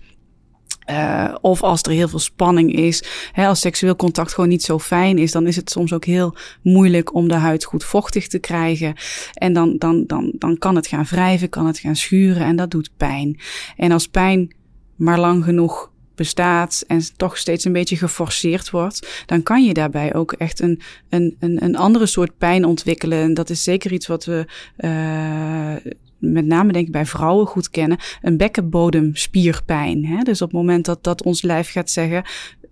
Uh, 0.89 1.36
of 1.42 1.63
als 1.63 1.81
er 1.81 1.92
heel 1.92 2.07
veel 2.07 2.19
spanning 2.19 2.75
is, 2.75 3.04
hè, 3.31 3.48
als 3.48 3.60
seksueel 3.60 3.95
contact 3.95 4.33
gewoon 4.33 4.50
niet 4.50 4.63
zo 4.63 4.80
fijn 4.80 5.18
is, 5.18 5.31
dan 5.31 5.48
is 5.48 5.56
het 5.56 5.69
soms 5.69 5.94
ook 5.94 6.06
heel 6.06 6.36
moeilijk 6.62 7.13
om 7.13 7.28
de 7.28 7.33
huid 7.33 7.63
goed 7.63 7.83
vochtig 7.83 8.28
te 8.28 8.39
krijgen. 8.39 8.94
En 9.33 9.54
dan, 9.54 9.75
dan, 9.78 10.04
dan, 10.07 10.31
dan 10.36 10.57
kan 10.57 10.75
het 10.75 10.88
gaan 10.88 11.04
wrijven, 11.04 11.50
kan 11.50 11.66
het 11.66 11.80
gaan 11.80 11.95
schuren 11.95 12.45
en 12.45 12.56
dat 12.56 12.72
doet 12.72 12.89
pijn. 12.98 13.39
En 13.78 13.92
als 13.92 14.07
pijn 14.07 14.56
maar 14.95 15.19
lang 15.19 15.44
genoeg 15.44 15.92
bestaat 16.16 16.83
en 16.88 17.01
toch 17.16 17.38
steeds 17.38 17.66
een 17.66 17.74
beetje 17.74 17.98
geforceerd 17.98 18.69
wordt, 18.69 19.24
dan 19.25 19.44
kan 19.44 19.63
je 19.63 19.74
daarbij 19.74 20.13
ook 20.13 20.31
echt 20.31 20.60
een, 20.60 20.81
een, 21.10 21.36
een, 21.39 21.75
andere 21.75 22.06
soort 22.06 22.38
pijn 22.38 22.66
ontwikkelen. 22.66 23.19
En 23.19 23.33
dat 23.33 23.50
is 23.50 23.63
zeker 23.63 23.92
iets 23.92 24.07
wat 24.07 24.25
we 24.25 24.45
uh, 24.78 25.92
met 26.21 26.45
name 26.45 26.71
denk 26.71 26.85
ik 26.85 26.91
bij 26.91 27.06
vrouwen 27.06 27.47
goed 27.47 27.69
kennen, 27.69 27.97
een 28.21 28.38
bekkenbodemspierpijn. 28.38 30.06
Hè? 30.06 30.23
Dus 30.23 30.41
op 30.41 30.47
het 30.47 30.57
moment 30.57 30.85
dat, 30.85 31.03
dat 31.03 31.23
ons 31.23 31.41
lijf 31.41 31.71
gaat 31.71 31.89
zeggen, 31.89 32.23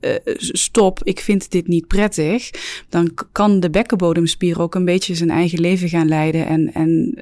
uh, 0.01 0.15
stop, 0.35 1.03
ik 1.03 1.19
vind 1.19 1.51
dit 1.51 1.67
niet 1.67 1.87
prettig, 1.87 2.51
dan 2.89 3.11
kan 3.31 3.59
de 3.59 3.69
bekkenbodemspier 3.69 4.61
ook 4.61 4.75
een 4.75 4.85
beetje 4.85 5.15
zijn 5.15 5.29
eigen 5.29 5.59
leven 5.59 5.89
gaan 5.89 6.07
leiden 6.07 6.47
en, 6.47 6.73
en 6.73 7.17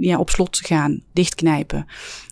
ja, 0.00 0.18
op 0.18 0.30
slot 0.30 0.56
gaan, 0.56 1.02
dichtknijpen. 1.12 1.86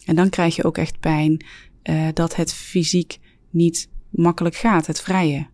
En 0.05 0.17
dan 0.17 0.29
krijg 0.29 0.57
je 0.57 0.65
ook 0.65 0.79
echt 0.79 1.01
pijn 1.01 1.45
uh, 1.85 2.09
dat 2.15 2.37
het 2.37 2.53
fysiek 2.53 3.19
niet 3.51 3.89
makkelijk 4.11 4.55
gaat, 4.57 4.87
het 4.87 5.01
vrije. 5.01 5.47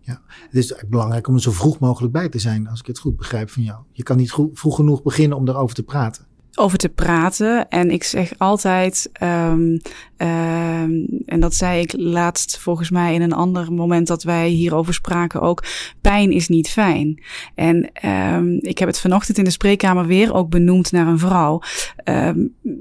Ja, 0.00 0.22
het 0.26 0.54
is 0.54 0.74
belangrijk 0.88 1.28
om 1.28 1.34
er 1.34 1.40
zo 1.40 1.50
vroeg 1.50 1.78
mogelijk 1.78 2.12
bij 2.12 2.28
te 2.28 2.38
zijn, 2.38 2.68
als 2.68 2.80
ik 2.80 2.86
het 2.86 2.98
goed 2.98 3.16
begrijp 3.16 3.50
van 3.50 3.62
jou. 3.62 3.82
Je 3.92 4.02
kan 4.02 4.16
niet 4.16 4.32
vroeg 4.52 4.76
genoeg 4.76 5.02
beginnen 5.02 5.38
om 5.38 5.44
daarover 5.44 5.74
te 5.74 5.82
praten 5.82 6.26
over 6.54 6.78
te 6.78 6.88
praten. 6.88 7.68
En 7.68 7.90
ik 7.90 8.04
zeg 8.04 8.32
altijd, 8.36 9.10
um, 9.22 9.80
um, 10.16 11.06
en 11.26 11.40
dat 11.40 11.54
zei 11.54 11.80
ik 11.80 11.92
laatst 11.96 12.58
volgens 12.58 12.90
mij 12.90 13.14
in 13.14 13.22
een 13.22 13.32
ander 13.32 13.72
moment 13.72 14.06
dat 14.06 14.22
wij 14.22 14.48
hierover 14.48 14.94
spraken 14.94 15.40
ook, 15.40 15.64
pijn 16.00 16.32
is 16.32 16.48
niet 16.48 16.68
fijn. 16.68 17.22
En 17.54 17.90
um, 18.34 18.58
ik 18.60 18.78
heb 18.78 18.88
het 18.88 19.00
vanochtend 19.00 19.38
in 19.38 19.44
de 19.44 19.50
spreekkamer 19.50 20.06
weer 20.06 20.34
ook 20.34 20.50
benoemd 20.50 20.92
naar 20.92 21.06
een 21.06 21.18
vrouw. 21.18 21.60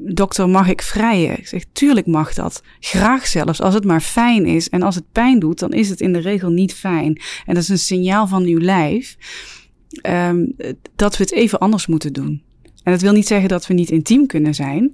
dokter, 0.05 0.49
mag 0.49 0.67
ik 0.67 0.81
vrijen? 0.81 1.37
Ik 1.37 1.47
zeg, 1.47 1.63
tuurlijk 1.71 2.07
mag 2.07 2.33
dat. 2.33 2.63
Graag 2.79 3.27
zelfs, 3.27 3.61
als 3.61 3.73
het 3.73 3.85
maar 3.85 4.01
fijn 4.01 4.45
is. 4.45 4.69
En 4.69 4.81
als 4.81 4.95
het 4.95 5.11
pijn 5.11 5.39
doet, 5.39 5.59
dan 5.59 5.71
is 5.71 5.89
het 5.89 6.01
in 6.01 6.13
de 6.13 6.19
regel 6.19 6.49
niet 6.49 6.73
fijn. 6.73 7.21
En 7.45 7.53
dat 7.53 7.63
is 7.63 7.69
een 7.69 7.77
signaal 7.77 8.27
van 8.27 8.43
uw 8.43 8.59
lijf 8.59 9.17
dat 10.95 11.17
we 11.17 11.23
het 11.23 11.31
even 11.33 11.59
anders 11.59 11.87
moeten 11.87 12.13
doen. 12.13 12.41
En 12.83 12.91
dat 12.91 13.01
wil 13.01 13.13
niet 13.13 13.27
zeggen 13.27 13.49
dat 13.49 13.67
we 13.67 13.73
niet 13.73 13.89
intiem 13.89 14.25
kunnen 14.25 14.55
zijn, 14.55 14.93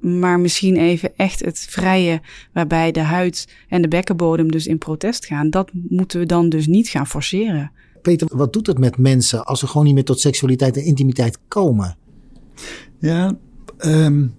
maar 0.00 0.40
misschien 0.40 0.76
even 0.76 1.16
echt 1.16 1.44
het 1.44 1.58
vrije 1.58 2.20
waarbij 2.52 2.92
de 2.92 3.00
huid 3.00 3.48
en 3.68 3.82
de 3.82 3.88
bekkenbodem 3.88 4.50
dus 4.50 4.66
in 4.66 4.78
protest 4.78 5.26
gaan, 5.26 5.50
dat 5.50 5.70
moeten 5.72 6.20
we 6.20 6.26
dan 6.26 6.48
dus 6.48 6.66
niet 6.66 6.88
gaan 6.88 7.06
forceren. 7.06 7.72
Peter, 8.02 8.36
wat 8.36 8.52
doet 8.52 8.66
het 8.66 8.78
met 8.78 8.96
mensen 8.98 9.44
als 9.44 9.60
ze 9.60 9.66
gewoon 9.66 9.84
niet 9.84 9.94
meer 9.94 10.04
tot 10.04 10.20
seksualiteit 10.20 10.76
en 10.76 10.84
intimiteit 10.84 11.38
komen? 11.48 11.96
Ja, 12.98 13.36
um, 13.78 14.34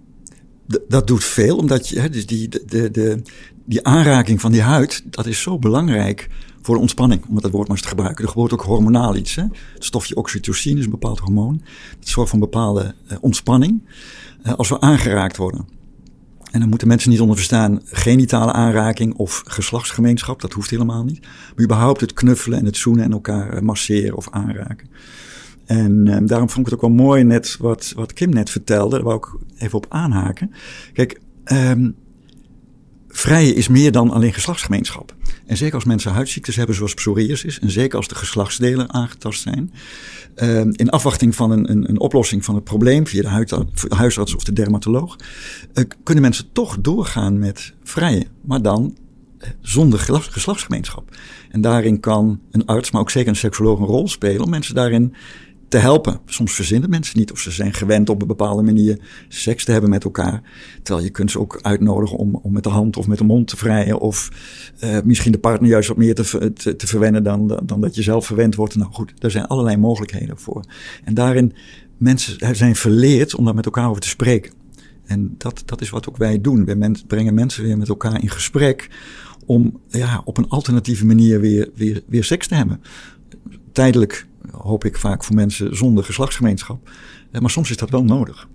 dat 0.88 1.08
doet 1.08 1.24
veel, 1.24 1.58
omdat 1.58 1.88
je, 1.88 2.10
dus 2.10 2.26
die, 2.26 2.50
de, 2.66 2.92
de, 2.92 3.22
die 3.66 3.86
aanraking 3.86 4.42
van 4.42 4.52
die 4.52 4.62
huid, 4.62 5.04
dat 5.06 5.26
is 5.26 5.42
zo 5.42 5.60
belangrijk 5.60 6.30
voor 6.68 6.76
de 6.76 6.82
ontspanning, 6.82 7.26
om 7.30 7.42
dat 7.42 7.52
woord 7.52 7.68
maar 7.68 7.78
eens 7.78 7.86
te 7.86 7.92
gebruiken. 7.92 8.24
Er 8.24 8.30
gebeurt 8.30 8.54
ook 8.54 8.62
hormonaal 8.62 9.16
iets. 9.16 9.36
Hè? 9.36 9.44
Het 9.74 9.84
stofje 9.84 10.16
oxytocine 10.16 10.80
is 10.80 10.86
een 10.86 10.92
bepaald 10.92 11.20
hormoon. 11.20 11.62
Dat 12.00 12.08
zorgt 12.08 12.30
voor 12.30 12.40
een 12.40 12.50
bepaalde 12.50 12.94
uh, 13.12 13.18
ontspanning 13.22 13.82
uh, 14.46 14.54
als 14.54 14.70
we 14.70 14.80
aangeraakt 14.80 15.38
worden. 15.38 15.68
En 16.52 16.60
dan 16.60 16.70
moeten 16.70 16.88
mensen 16.88 17.10
niet 17.10 17.22
onder 17.22 17.36
verstaan 17.36 17.82
genitale 17.86 18.52
aanraking 18.52 19.14
of 19.14 19.44
geslachtsgemeenschap. 19.46 20.42
Dat 20.42 20.54
hoeft 20.54 20.70
helemaal 20.70 21.04
niet. 21.04 21.22
Maar 21.56 21.64
überhaupt 21.64 22.02
het 22.02 22.14
knuffelen 22.14 22.60
en 22.60 22.66
het 22.66 22.78
zoenen 22.78 23.04
en 23.04 23.12
elkaar 23.12 23.54
eh, 23.54 23.62
masseren 23.62 24.18
of 24.18 24.30
aanraken. 24.30 24.90
En 25.66 26.08
um, 26.08 26.28
daarom 26.28 26.50
vond 26.50 26.66
ik 26.66 26.74
het 26.74 26.74
ook 26.74 26.90
wel 26.90 27.06
mooi 27.06 27.24
net 27.24 27.58
wat, 27.60 27.94
wat 27.96 28.14
Kim 28.14 28.30
net 28.30 28.50
vertelde. 28.50 28.96
Daar 28.96 29.06
wou 29.06 29.18
ik 29.18 29.62
even 29.62 29.78
op 29.78 29.86
aanhaken. 29.90 30.52
Kijk, 30.94 31.22
um, 31.46 31.96
vrije 33.08 33.54
is 33.54 33.68
meer 33.68 33.92
dan 33.92 34.12
alleen 34.12 34.34
geslachtsgemeenschap. 34.34 35.17
En 35.48 35.58
zeker 35.58 35.76
als 35.76 35.84
mensen 35.84 36.12
huidziektes 36.12 36.56
hebben 36.56 36.76
zoals 36.76 36.94
psoriasis... 36.94 37.60
en 37.60 37.72
zeker 37.72 37.98
als 37.98 38.08
de 38.08 38.16
geslachtsdelen 38.16 38.94
aangetast 38.94 39.42
zijn... 39.42 39.72
Uh, 40.36 40.60
in 40.60 40.90
afwachting 40.90 41.36
van 41.36 41.52
een, 41.52 41.72
een, 41.72 41.90
een, 41.90 42.00
oplossing 42.00 42.46
van 42.46 42.56
het 42.56 42.64
probleem... 42.64 43.08
via 43.08 43.22
de 43.22 43.66
huisarts 43.96 44.36
of 44.36 44.44
de 44.44 44.54
dermatoloog... 44.54 45.16
Uh, 45.74 45.84
kunnen 46.04 46.24
mensen 46.24 46.52
toch 46.52 46.78
doorgaan 46.82 47.40
met 47.40 47.74
vrije. 47.84 48.28
Maar 48.42 48.62
dan 48.62 48.98
uh, 49.40 49.48
zonder 49.62 50.00
geslachtsgemeenschap. 50.22 51.18
En 51.50 51.62
daarin 51.62 52.00
kan 52.00 52.40
een 52.52 52.66
arts, 52.66 52.92
maar 52.92 53.02
ook 53.02 53.12
zeker 53.12 53.30
een 53.30 53.36
seksoloog... 53.36 53.80
een 53.80 53.86
rol 53.86 54.08
spelen 54.08 54.44
om 54.44 54.50
mensen 54.50 54.76
daarin 54.76 55.14
te 55.68 55.78
helpen. 55.78 56.20
Soms 56.26 56.54
verzinnen 56.54 56.90
mensen 56.90 57.20
niet 57.20 57.32
of 57.32 57.40
ze 57.40 57.52
zijn 57.52 57.74
gewend 57.74 58.10
op 58.10 58.22
een 58.22 58.28
bepaalde 58.28 58.64
manier 58.64 59.00
seks 59.28 59.66
te 59.66 59.72
hebben 59.72 59.90
met 59.90 60.04
elkaar. 60.04 60.42
Terwijl 60.84 61.06
je 61.06 61.12
kunt 61.12 61.32
ze 61.32 61.40
ook 61.40 61.60
uitnodigen 61.62 62.18
om, 62.18 62.36
om 62.36 62.54
met 62.54 62.64
de 62.64 62.70
hand 62.70 62.98
of 62.98 63.08
met 63.08 63.18
de 63.18 63.24
mond 63.24 63.48
te 63.48 63.58
vrijen. 63.58 64.00
Of 64.00 64.30
uh, 64.84 64.98
misschien 65.04 65.32
de 65.32 65.40
partner 65.40 65.70
juist 65.70 65.88
wat 65.88 65.98
meer 65.98 66.16
te, 66.16 66.54
te, 66.76 66.88
verwennen 66.88 67.24
dan, 67.24 67.60
dan 67.64 67.82
dat 67.82 67.96
je 67.96 68.02
zelf 68.02 68.26
verwend 68.26 68.56
wordt. 68.56 68.76
Nou 68.76 68.92
goed, 68.94 69.14
er 69.20 69.32
zijn 69.32 69.48
allerlei 69.48 69.78
mogelijkheden 69.78 70.40
voor. 70.40 70.64
En 71.04 71.14
daarin, 71.14 71.54
mensen 71.98 72.56
zijn 72.56 72.76
verleerd 72.76 73.36
om 73.36 73.46
daar 73.46 73.56
met 73.56 73.66
elkaar 73.66 73.90
over 73.90 74.02
te 74.02 74.08
spreken. 74.08 74.54
En 75.06 75.36
dat, 75.38 75.64
dat 75.66 75.82
is 75.82 75.90
wat 75.90 76.10
ook 76.10 76.18
wij 76.18 76.42
doen. 76.42 76.66
Wij 76.66 76.96
brengen 77.08 77.34
mensen 77.34 77.64
weer 77.64 77.78
met 77.78 77.90
elkaar 77.90 78.22
in 78.22 78.30
gesprek 78.30 78.90
om 79.46 79.80
ja, 79.88 80.22
op 80.26 80.38
een 80.38 80.50
alternatieve 80.50 81.06
manier 81.06 81.40
weer, 81.40 81.70
weer, 81.76 82.04
weer 82.08 82.24
seks 82.24 82.48
te 82.48 82.56
hebben. 82.56 82.82
Tijdelijk 83.72 84.28
hoop 84.52 84.86
ik 84.86 84.98
vaak 84.98 85.24
voor 85.24 85.36
mensen 85.36 85.76
zonder 85.76 86.04
geslachtsgemeenschap. 86.04 86.90
Eh, 87.32 87.42
maar 87.42 87.50
soms 87.50 87.70
is 87.70 87.78
dat 87.78 87.90
wel 87.90 88.04
nodig. 88.04 88.48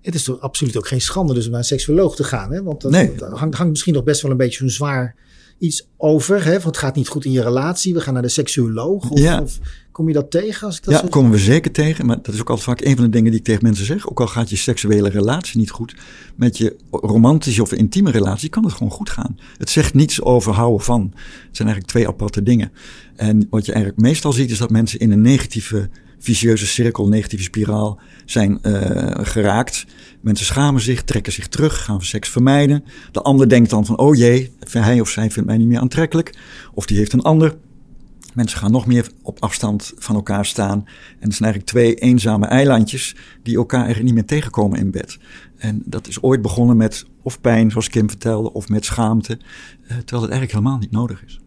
Het 0.00 0.14
is 0.14 0.24
toch 0.24 0.40
absoluut 0.40 0.76
ook 0.76 0.88
geen 0.88 1.00
schande 1.00 1.34
dus 1.34 1.44
om 1.44 1.50
naar 1.50 1.60
een 1.60 1.66
seksuoloog 1.66 2.16
te 2.16 2.24
gaan. 2.24 2.52
Hè? 2.52 2.62
Want 2.62 2.80
dat, 2.80 2.90
nee. 2.90 3.12
hangt, 3.18 3.54
hangt, 3.56 3.70
misschien 3.70 3.94
nog 3.94 4.04
best 4.04 4.22
wel 4.22 4.30
een 4.30 4.36
beetje 4.36 4.58
zo'n 4.58 4.68
zwaar 4.68 5.14
iets 5.62 5.88
over. 5.96 6.44
Hè? 6.44 6.52
Want 6.52 6.64
het 6.64 6.76
gaat 6.76 6.94
niet 6.94 7.08
goed 7.08 7.24
in 7.24 7.32
je 7.32 7.42
relatie. 7.42 7.94
We 7.94 8.00
gaan 8.00 8.12
naar 8.12 8.22
de 8.22 8.28
seksuoloog. 8.28 9.10
Of, 9.10 9.18
ja. 9.18 9.40
of 9.40 9.58
kom 9.92 10.08
je 10.08 10.14
dat 10.14 10.30
tegen? 10.30 10.66
Als 10.66 10.76
ik 10.76 10.84
dat 10.84 11.00
ja, 11.00 11.08
komen 11.08 11.30
we 11.30 11.38
zeker 11.38 11.72
tegen. 11.72 12.06
Maar 12.06 12.16
dat 12.22 12.34
is 12.34 12.40
ook 12.40 12.50
altijd 12.50 12.68
vaak 12.68 12.80
een 12.80 12.96
van 12.96 13.04
de 13.04 13.10
dingen 13.10 13.30
die 13.30 13.40
ik 13.40 13.46
tegen 13.46 13.62
mensen 13.62 13.84
zeg. 13.84 14.08
Ook 14.08 14.20
al 14.20 14.26
gaat 14.26 14.50
je 14.50 14.56
seksuele 14.56 15.08
relatie 15.08 15.58
niet 15.58 15.70
goed. 15.70 15.94
Met 16.36 16.58
je 16.58 16.76
romantische 16.90 17.62
of 17.62 17.72
intieme 17.72 18.10
relatie 18.10 18.48
kan 18.48 18.64
het 18.64 18.72
gewoon 18.72 18.92
goed 18.92 19.10
gaan. 19.10 19.38
Het 19.56 19.70
zegt 19.70 19.94
niets 19.94 20.22
over 20.22 20.52
houden 20.52 20.84
van. 20.84 21.10
Het 21.12 21.56
zijn 21.56 21.68
eigenlijk 21.68 21.86
twee 21.86 22.08
aparte 22.08 22.42
dingen. 22.42 22.72
En 23.16 23.46
wat 23.50 23.66
je 23.66 23.72
eigenlijk 23.72 24.02
meestal 24.02 24.32
ziet 24.32 24.50
is 24.50 24.58
dat 24.58 24.70
mensen 24.70 24.98
in 24.98 25.10
een 25.10 25.20
negatieve 25.20 25.88
vicieuze 26.22 26.66
cirkel, 26.66 27.08
negatieve 27.08 27.44
spiraal 27.44 28.00
zijn 28.24 28.58
uh, 28.62 28.74
geraakt. 29.12 29.86
Mensen 30.20 30.46
schamen 30.46 30.80
zich, 30.80 31.02
trekken 31.02 31.32
zich 31.32 31.48
terug, 31.48 31.84
gaan 31.84 32.02
seks 32.02 32.28
vermijden. 32.28 32.84
De 33.12 33.22
ander 33.22 33.48
denkt 33.48 33.70
dan 33.70 33.86
van, 33.86 33.98
oh 33.98 34.16
jee, 34.16 34.52
hij 34.70 35.00
of 35.00 35.08
zij 35.08 35.30
vindt 35.30 35.48
mij 35.48 35.58
niet 35.58 35.68
meer 35.68 35.78
aantrekkelijk. 35.78 36.34
Of 36.74 36.86
die 36.86 36.96
heeft 36.96 37.12
een 37.12 37.22
ander. 37.22 37.56
Mensen 38.34 38.58
gaan 38.58 38.70
nog 38.70 38.86
meer 38.86 39.10
op 39.22 39.40
afstand 39.40 39.92
van 39.96 40.14
elkaar 40.14 40.46
staan. 40.46 40.78
En 41.18 41.28
het 41.28 41.34
zijn 41.34 41.52
eigenlijk 41.52 41.66
twee 41.66 41.94
eenzame 41.94 42.46
eilandjes 42.46 43.16
die 43.42 43.56
elkaar 43.56 43.84
eigenlijk 43.84 44.06
niet 44.06 44.14
meer 44.14 44.38
tegenkomen 44.38 44.78
in 44.78 44.90
bed. 44.90 45.18
En 45.56 45.82
dat 45.84 46.08
is 46.08 46.22
ooit 46.22 46.42
begonnen 46.42 46.76
met 46.76 47.04
of 47.22 47.40
pijn, 47.40 47.70
zoals 47.70 47.88
Kim 47.88 48.08
vertelde, 48.08 48.52
of 48.52 48.68
met 48.68 48.84
schaamte. 48.84 49.32
Uh, 49.32 49.88
terwijl 49.88 50.22
het 50.22 50.30
eigenlijk 50.30 50.52
helemaal 50.52 50.78
niet 50.78 50.90
nodig 50.90 51.24
is 51.24 51.40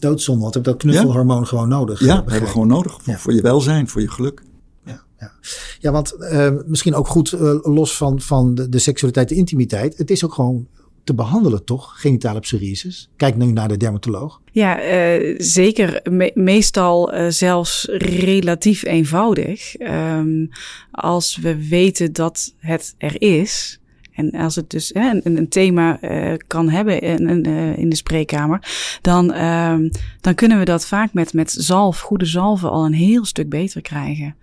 doodzonde. 0.00 0.42
Want 0.42 0.54
heb 0.54 0.64
dat 0.64 0.76
knuffelhormoon 0.76 1.46
gewoon 1.46 1.68
nodig. 1.68 2.00
Ja, 2.00 2.24
we 2.24 2.30
hebben 2.30 2.50
gewoon 2.50 2.68
nodig 2.68 3.02
voor, 3.02 3.18
voor, 3.18 3.34
je 3.34 3.42
welzijn, 3.42 3.88
voor 3.88 4.00
je 4.00 4.10
geluk. 4.10 4.42
Ja, 4.84 5.02
ja. 5.18 5.32
ja 5.78 5.92
want 5.92 6.14
uh, 6.18 6.50
misschien 6.66 6.94
ook 6.94 7.08
goed 7.08 7.32
uh, 7.32 7.58
los 7.62 7.96
van, 7.96 8.20
van 8.20 8.54
de, 8.54 8.68
de 8.68 8.78
seksualiteit, 8.78 9.28
de 9.28 9.34
intimiteit. 9.34 9.98
Het 9.98 10.10
is 10.10 10.24
ook 10.24 10.34
gewoon 10.34 10.66
te 11.04 11.14
behandelen, 11.14 11.64
toch? 11.64 12.00
Genitale 12.00 12.40
psoriasis. 12.40 13.10
Kijk 13.16 13.36
nu 13.36 13.46
naar 13.46 13.68
de 13.68 13.76
dermatoloog. 13.76 14.40
Ja, 14.52 14.82
uh, 15.18 15.34
zeker. 15.38 16.00
Me 16.10 16.30
meestal 16.34 17.14
uh, 17.14 17.26
zelfs 17.28 17.84
relatief 17.92 18.84
eenvoudig. 18.84 19.80
Um, 19.80 20.48
als 20.90 21.36
we 21.36 21.68
weten 21.68 22.12
dat 22.12 22.54
het 22.58 22.94
er 22.98 23.22
is, 23.22 23.79
en 24.20 24.40
als 24.40 24.56
het 24.56 24.70
dus 24.70 24.90
hè, 24.94 25.10
een, 25.10 25.36
een, 25.36 25.48
thema 25.48 25.98
uh, 26.02 26.36
kan 26.46 26.68
hebben 26.68 27.00
in, 27.00 27.44
in 27.76 27.88
de 27.88 27.96
spreekkamer, 27.96 28.68
dan, 29.00 29.34
uh, 29.34 29.74
dan 30.20 30.34
kunnen 30.34 30.58
we 30.58 30.64
dat 30.64 30.86
vaak 30.86 31.12
met, 31.12 31.32
met 31.32 31.50
zalf, 31.50 32.00
goede 32.00 32.24
zalven, 32.24 32.70
al 32.70 32.84
een 32.84 32.92
heel 32.92 33.24
stuk 33.24 33.48
beter 33.48 33.82
krijgen. 33.82 34.36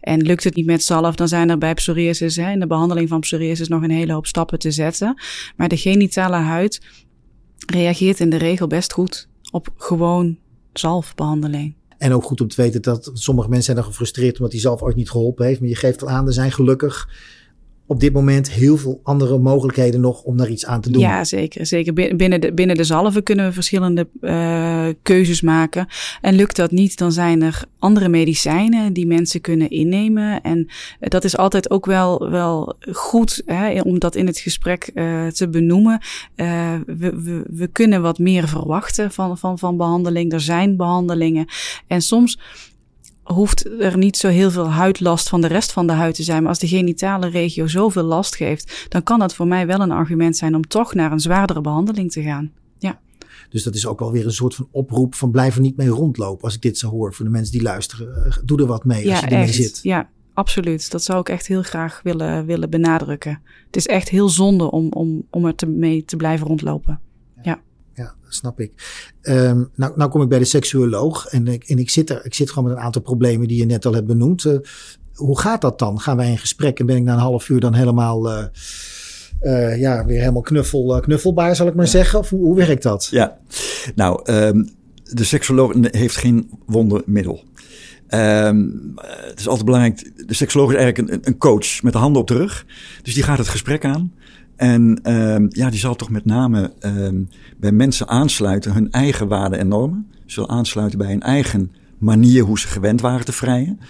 En 0.00 0.22
lukt 0.22 0.44
het 0.44 0.54
niet 0.54 0.66
met 0.66 0.82
zalf, 0.82 1.14
dan 1.14 1.28
zijn 1.28 1.50
er 1.50 1.58
bij 1.58 1.74
psoriasis, 1.74 2.36
in 2.36 2.60
de 2.60 2.66
behandeling 2.66 3.08
van 3.08 3.20
psoriasis, 3.20 3.68
nog 3.68 3.82
een 3.82 3.90
hele 3.90 4.12
hoop 4.12 4.26
stappen 4.26 4.58
te 4.58 4.70
zetten. 4.70 5.20
Maar 5.56 5.68
de 5.68 5.76
genitale 5.76 6.36
huid 6.36 6.80
reageert 7.66 8.20
in 8.20 8.30
de 8.30 8.36
regel 8.36 8.66
best 8.66 8.92
goed 8.92 9.28
op 9.50 9.68
gewoon 9.76 10.38
zalfbehandeling. 10.72 11.74
En 11.98 12.12
ook 12.12 12.24
goed 12.24 12.40
om 12.40 12.48
te 12.48 12.62
weten 12.62 12.82
dat 12.82 13.10
sommige 13.12 13.48
mensen 13.48 13.64
zijn 13.64 13.76
dan 13.76 13.86
gefrustreerd 13.86 14.36
omdat 14.36 14.50
die 14.50 14.60
zalf 14.60 14.82
ooit 14.82 14.96
niet 14.96 15.10
geholpen 15.10 15.46
heeft. 15.46 15.60
Maar 15.60 15.68
je 15.68 15.76
geeft 15.76 16.02
al 16.02 16.08
aan, 16.08 16.26
er 16.26 16.32
zijn 16.32 16.52
gelukkig 16.52 17.08
op 17.90 18.00
dit 18.00 18.12
moment 18.12 18.50
heel 18.50 18.76
veel 18.76 19.00
andere 19.02 19.38
mogelijkheden 19.38 20.00
nog 20.00 20.22
om 20.22 20.36
daar 20.36 20.48
iets 20.48 20.66
aan 20.66 20.80
te 20.80 20.90
doen. 20.90 21.02
Ja, 21.02 21.24
zeker. 21.24 21.66
zeker. 21.66 22.16
Binnen, 22.16 22.40
de, 22.40 22.52
binnen 22.52 22.76
de 22.76 22.84
zalven 22.84 23.22
kunnen 23.22 23.46
we 23.46 23.52
verschillende 23.52 24.08
uh, 24.20 24.86
keuzes 25.02 25.40
maken. 25.40 25.86
En 26.20 26.34
lukt 26.34 26.56
dat 26.56 26.70
niet, 26.70 26.98
dan 26.98 27.12
zijn 27.12 27.42
er 27.42 27.64
andere 27.78 28.08
medicijnen 28.08 28.92
die 28.92 29.06
mensen 29.06 29.40
kunnen 29.40 29.70
innemen. 29.70 30.42
En 30.42 30.68
dat 31.00 31.24
is 31.24 31.36
altijd 31.36 31.70
ook 31.70 31.86
wel, 31.86 32.30
wel 32.30 32.76
goed 32.92 33.42
hè, 33.46 33.80
om 33.80 33.98
dat 33.98 34.14
in 34.14 34.26
het 34.26 34.38
gesprek 34.38 34.90
uh, 34.94 35.26
te 35.26 35.48
benoemen. 35.48 36.00
Uh, 36.36 36.74
we, 36.86 37.20
we, 37.22 37.42
we 37.50 37.66
kunnen 37.66 38.02
wat 38.02 38.18
meer 38.18 38.48
verwachten 38.48 39.10
van, 39.10 39.38
van, 39.38 39.58
van 39.58 39.76
behandeling. 39.76 40.32
Er 40.32 40.40
zijn 40.40 40.76
behandelingen. 40.76 41.46
En 41.86 42.02
soms 42.02 42.38
hoeft 43.32 43.80
er 43.80 43.98
niet 43.98 44.16
zo 44.16 44.28
heel 44.28 44.50
veel 44.50 44.70
huidlast 44.70 45.28
van 45.28 45.40
de 45.40 45.46
rest 45.46 45.72
van 45.72 45.86
de 45.86 45.92
huid 45.92 46.14
te 46.14 46.22
zijn. 46.22 46.40
Maar 46.40 46.48
als 46.48 46.58
de 46.58 46.68
genitale 46.68 47.28
regio 47.28 47.66
zoveel 47.66 48.02
last 48.02 48.36
geeft, 48.36 48.86
dan 48.88 49.02
kan 49.02 49.18
dat 49.18 49.34
voor 49.34 49.46
mij 49.46 49.66
wel 49.66 49.80
een 49.80 49.90
argument 49.90 50.36
zijn 50.36 50.54
om 50.54 50.66
toch 50.66 50.94
naar 50.94 51.12
een 51.12 51.20
zwaardere 51.20 51.60
behandeling 51.60 52.12
te 52.12 52.22
gaan. 52.22 52.52
Ja. 52.78 53.00
Dus 53.50 53.62
dat 53.62 53.74
is 53.74 53.86
ook 53.86 53.98
wel 53.98 54.12
weer 54.12 54.24
een 54.24 54.32
soort 54.32 54.54
van 54.54 54.68
oproep 54.70 55.14
van 55.14 55.30
blijf 55.30 55.54
er 55.54 55.60
niet 55.60 55.76
mee 55.76 55.88
rondlopen. 55.88 56.44
Als 56.44 56.54
ik 56.54 56.62
dit 56.62 56.78
zo 56.78 56.88
hoor 56.88 57.14
voor 57.14 57.24
de 57.24 57.30
mensen 57.30 57.52
die 57.52 57.62
luisteren. 57.62 58.24
Eh, 58.24 58.36
doe 58.44 58.60
er 58.60 58.66
wat 58.66 58.84
mee 58.84 59.04
ja, 59.04 59.10
als 59.10 59.20
je 59.20 59.26
ermee 59.26 59.52
zit. 59.52 59.80
Ja, 59.82 60.08
absoluut. 60.34 60.90
Dat 60.90 61.02
zou 61.02 61.20
ik 61.20 61.28
echt 61.28 61.46
heel 61.46 61.62
graag 61.62 62.00
willen, 62.02 62.46
willen 62.46 62.70
benadrukken. 62.70 63.42
Het 63.66 63.76
is 63.76 63.86
echt 63.86 64.08
heel 64.08 64.28
zonde 64.28 64.70
om, 64.70 64.92
om, 64.92 65.26
om 65.30 65.46
er 65.46 65.54
te, 65.54 65.66
mee 65.66 66.04
te 66.04 66.16
blijven 66.16 66.46
rondlopen. 66.46 67.00
Ja 67.42 67.50
ja, 67.50 67.60
dat 67.94 68.14
snap 68.28 68.60
ik. 68.60 68.72
Um, 69.22 69.70
nou, 69.74 69.92
nou 69.96 70.10
kom 70.10 70.22
ik 70.22 70.28
bij 70.28 70.38
de 70.38 70.44
seksuoloog 70.44 71.26
en 71.26 71.48
ik, 71.48 71.64
en 71.64 71.78
ik 71.78 71.90
zit 71.90 72.10
er, 72.10 72.24
ik 72.24 72.34
zit 72.34 72.50
gewoon 72.50 72.68
met 72.68 72.78
een 72.78 72.84
aantal 72.84 73.02
problemen 73.02 73.48
die 73.48 73.58
je 73.58 73.66
net 73.66 73.86
al 73.86 73.94
hebt 73.94 74.06
benoemd. 74.06 74.44
Uh, 74.44 74.58
hoe 75.14 75.38
gaat 75.38 75.60
dat 75.60 75.78
dan? 75.78 76.00
Gaan 76.00 76.16
wij 76.16 76.30
in 76.30 76.38
gesprek 76.38 76.78
en 76.78 76.86
ben 76.86 76.96
ik 76.96 77.02
na 77.02 77.12
een 77.12 77.18
half 77.18 77.48
uur 77.48 77.60
dan 77.60 77.74
helemaal, 77.74 78.32
uh, 78.32 78.44
uh, 79.42 79.80
ja, 79.80 80.04
weer 80.04 80.18
helemaal 80.18 80.42
knuffel, 80.42 81.00
knuffelbaar, 81.00 81.56
zal 81.56 81.66
ik 81.66 81.74
maar 81.74 81.86
zeggen? 81.86 82.18
Of 82.18 82.30
hoe, 82.30 82.44
hoe, 82.44 82.56
werkt 82.56 82.82
dat? 82.82 83.08
Ja, 83.10 83.38
nou, 83.94 84.32
um, 84.32 84.68
de 85.02 85.24
seksuoloog 85.24 85.74
heeft 85.80 86.16
geen 86.16 86.50
wondermiddel. 86.66 87.44
Um, 88.14 88.92
het 89.04 89.38
is 89.38 89.46
altijd 89.46 89.64
belangrijk. 89.64 90.26
De 90.26 90.34
seksoloog 90.34 90.70
is 90.70 90.76
eigenlijk 90.76 91.12
een, 91.12 91.20
een, 91.24 91.38
coach 91.38 91.82
met 91.82 91.92
de 91.92 91.98
handen 91.98 92.22
op 92.22 92.28
de 92.28 92.36
rug. 92.36 92.66
Dus 93.02 93.14
die 93.14 93.22
gaat 93.22 93.38
het 93.38 93.48
gesprek 93.48 93.84
aan. 93.84 94.12
En 94.60 95.00
um, 95.12 95.46
ja, 95.48 95.70
die 95.70 95.78
zal 95.78 95.96
toch 95.96 96.10
met 96.10 96.24
name 96.24 96.72
um, 96.80 97.28
bij 97.56 97.72
mensen 97.72 98.08
aansluiten 98.08 98.72
hun 98.72 98.90
eigen 98.90 99.28
waarden 99.28 99.58
en 99.58 99.68
normen. 99.68 100.06
Zal 100.26 100.48
aansluiten 100.48 100.98
bij 100.98 101.08
hun 101.08 101.22
eigen 101.22 101.72
manier 101.98 102.42
hoe 102.42 102.58
ze 102.58 102.68
gewend 102.68 103.00
waren 103.00 103.24
te 103.24 103.32
vrijen. 103.32 103.80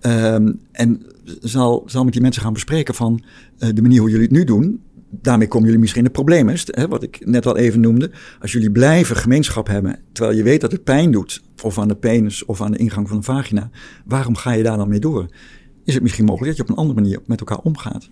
Um, 0.00 0.60
en 0.72 1.02
zal, 1.40 1.82
zal 1.86 2.04
met 2.04 2.12
die 2.12 2.22
mensen 2.22 2.42
gaan 2.42 2.52
bespreken 2.52 2.94
van 2.94 3.22
uh, 3.58 3.68
de 3.74 3.82
manier 3.82 4.00
hoe 4.00 4.10
jullie 4.10 4.24
het 4.24 4.34
nu 4.36 4.44
doen. 4.44 4.82
Daarmee 5.10 5.48
komen 5.48 5.64
jullie 5.64 5.80
misschien 5.80 6.02
in 6.02 6.06
de 6.06 6.14
problemen. 6.14 6.56
Hè, 6.64 6.88
wat 6.88 7.02
ik 7.02 7.26
net 7.26 7.46
al 7.46 7.56
even 7.56 7.80
noemde. 7.80 8.10
Als 8.40 8.52
jullie 8.52 8.70
blijven 8.70 9.16
gemeenschap 9.16 9.66
hebben, 9.66 9.98
terwijl 10.12 10.36
je 10.36 10.42
weet 10.42 10.60
dat 10.60 10.72
het 10.72 10.84
pijn 10.84 11.10
doet, 11.10 11.42
of 11.62 11.78
aan 11.78 11.88
de 11.88 11.96
penis 11.96 12.44
of 12.44 12.60
aan 12.60 12.72
de 12.72 12.78
ingang 12.78 13.08
van 13.08 13.16
de 13.16 13.22
vagina, 13.22 13.70
waarom 14.04 14.36
ga 14.36 14.52
je 14.52 14.62
daar 14.62 14.76
dan 14.76 14.88
mee 14.88 15.00
door? 15.00 15.26
Is 15.84 15.94
het 15.94 16.02
misschien 16.02 16.24
mogelijk 16.24 16.48
dat 16.48 16.56
je 16.56 16.62
op 16.62 16.68
een 16.68 16.84
andere 16.84 17.00
manier 17.00 17.20
met 17.26 17.40
elkaar 17.40 17.58
omgaat? 17.58 18.10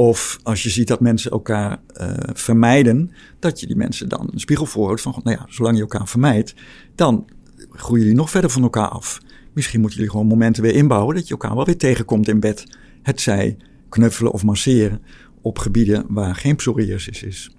Of 0.00 0.38
als 0.42 0.62
je 0.62 0.70
ziet 0.70 0.88
dat 0.88 1.00
mensen 1.00 1.30
elkaar 1.30 1.80
uh, 2.00 2.10
vermijden, 2.32 3.10
dat 3.38 3.60
je 3.60 3.66
die 3.66 3.76
mensen 3.76 4.08
dan 4.08 4.28
een 4.32 4.40
spiegel 4.40 4.66
voorhoudt 4.66 5.00
van, 5.00 5.20
nou 5.24 5.36
ja, 5.36 5.46
zolang 5.48 5.76
je 5.76 5.82
elkaar 5.82 6.08
vermijdt, 6.08 6.54
dan 6.94 7.30
groeien 7.70 8.02
jullie 8.02 8.18
nog 8.18 8.30
verder 8.30 8.50
van 8.50 8.62
elkaar 8.62 8.88
af. 8.88 9.20
Misschien 9.52 9.80
moeten 9.80 9.98
jullie 9.98 10.12
gewoon 10.12 10.26
momenten 10.26 10.62
weer 10.62 10.74
inbouwen 10.74 11.14
dat 11.14 11.24
je 11.24 11.30
elkaar 11.30 11.54
wel 11.54 11.64
weer 11.64 11.76
tegenkomt 11.76 12.28
in 12.28 12.40
bed. 12.40 12.64
Het 13.02 13.20
zij 13.20 13.56
knuffelen 13.88 14.32
of 14.32 14.44
masseren. 14.44 15.02
op 15.42 15.58
gebieden 15.58 16.04
waar 16.08 16.34
geen 16.34 16.56
psoriasis 16.56 17.22
is. 17.22 17.50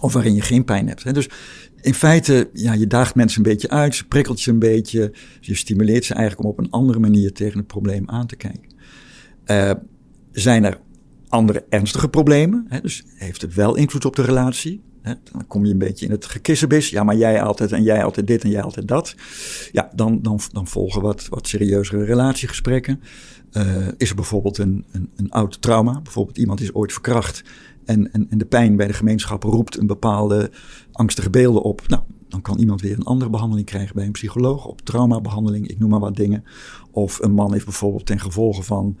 Of 0.00 0.12
waarin 0.12 0.34
je 0.34 0.42
geen 0.42 0.64
pijn 0.64 0.88
hebt. 0.88 1.14
Dus 1.14 1.28
in 1.80 1.94
feite, 1.94 2.50
ja, 2.52 2.72
je 2.72 2.86
daagt 2.86 3.14
mensen 3.14 3.44
een 3.44 3.50
beetje 3.50 3.70
uit, 3.70 3.96
je 3.96 4.04
prikkelt 4.04 4.42
je 4.42 4.50
een 4.50 4.58
beetje. 4.58 5.12
Je 5.40 5.54
stimuleert 5.54 6.04
ze 6.04 6.14
eigenlijk 6.14 6.44
om 6.44 6.50
op 6.50 6.58
een 6.58 6.70
andere 6.70 6.98
manier 6.98 7.32
tegen 7.32 7.58
het 7.58 7.66
probleem 7.66 8.08
aan 8.10 8.26
te 8.26 8.36
kijken. 8.36 8.70
Uh, 9.46 9.70
zijn 10.32 10.64
er 10.64 10.80
andere 11.28 11.64
ernstige 11.68 12.08
problemen? 12.08 12.66
Hè? 12.68 12.80
Dus 12.80 13.04
heeft 13.14 13.42
het 13.42 13.54
wel 13.54 13.74
invloed 13.74 14.04
op 14.04 14.16
de 14.16 14.22
relatie? 14.22 14.82
Hè? 15.02 15.14
Dan 15.32 15.46
kom 15.46 15.64
je 15.64 15.72
een 15.72 15.78
beetje 15.78 16.06
in 16.06 16.10
het 16.10 16.24
gekissenbis. 16.24 16.90
Ja, 16.90 17.02
maar 17.02 17.16
jij 17.16 17.42
altijd 17.42 17.72
en 17.72 17.82
jij 17.82 18.04
altijd 18.04 18.26
dit 18.26 18.42
en 18.42 18.50
jij 18.50 18.62
altijd 18.62 18.88
dat. 18.88 19.14
Ja, 19.72 19.90
dan, 19.94 20.22
dan, 20.22 20.40
dan 20.52 20.66
volgen 20.66 21.02
wat, 21.02 21.26
wat 21.28 21.46
serieuzere 21.46 22.04
relatiegesprekken. 22.04 23.00
Uh, 23.52 23.88
is 23.96 24.10
er 24.10 24.16
bijvoorbeeld 24.16 24.58
een, 24.58 24.84
een, 24.92 25.10
een 25.16 25.30
oud 25.30 25.62
trauma? 25.62 26.00
Bijvoorbeeld 26.00 26.38
iemand 26.38 26.60
is 26.60 26.74
ooit 26.74 26.92
verkracht 26.92 27.44
en, 27.84 28.12
en, 28.12 28.26
en 28.30 28.38
de 28.38 28.44
pijn 28.44 28.76
bij 28.76 28.86
de 28.86 28.92
gemeenschap 28.92 29.42
roept 29.42 29.78
een 29.78 29.86
bepaalde 29.86 30.50
angstige 30.92 31.30
beelden 31.30 31.62
op. 31.62 31.88
Nou, 31.88 32.02
dan 32.28 32.42
kan 32.42 32.58
iemand 32.58 32.80
weer 32.80 32.96
een 32.96 33.04
andere 33.04 33.30
behandeling 33.30 33.66
krijgen 33.66 33.94
bij 33.94 34.06
een 34.06 34.12
psycholoog 34.12 34.66
op 34.66 34.80
traumabehandeling, 34.80 35.68
ik 35.68 35.78
noem 35.78 35.90
maar 35.90 36.00
wat 36.00 36.16
dingen. 36.16 36.44
Of 36.90 37.18
een 37.22 37.32
man 37.32 37.52
heeft 37.52 37.64
bijvoorbeeld 37.64 38.06
ten 38.06 38.20
gevolge 38.20 38.62
van 38.62 38.98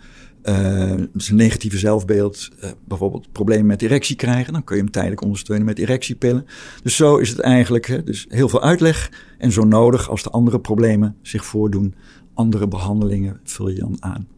zijn 1.14 1.36
negatieve 1.36 1.78
zelfbeeld, 1.78 2.48
uh, 2.64 2.70
bijvoorbeeld 2.88 3.32
problemen 3.32 3.66
met 3.66 3.82
erectie 3.82 4.16
krijgen. 4.16 4.52
Dan 4.52 4.64
kun 4.64 4.76
je 4.76 4.82
hem 4.82 4.90
tijdelijk 4.90 5.22
ondersteunen 5.22 5.66
met 5.66 5.78
erectiepillen. 5.78 6.46
Dus 6.82 6.96
zo 6.96 7.16
is 7.16 7.28
het 7.28 7.40
eigenlijk. 7.40 7.86
Hè, 7.86 8.04
dus 8.04 8.26
heel 8.28 8.48
veel 8.48 8.62
uitleg 8.62 9.12
en 9.38 9.52
zo 9.52 9.64
nodig 9.64 10.10
als 10.10 10.22
de 10.22 10.30
andere 10.30 10.60
problemen 10.60 11.16
zich 11.22 11.44
voordoen. 11.44 11.94
Andere 12.34 12.68
behandelingen 12.68 13.40
vul 13.44 13.68
je 13.68 13.78
dan 13.80 13.96
aan. 14.00 14.28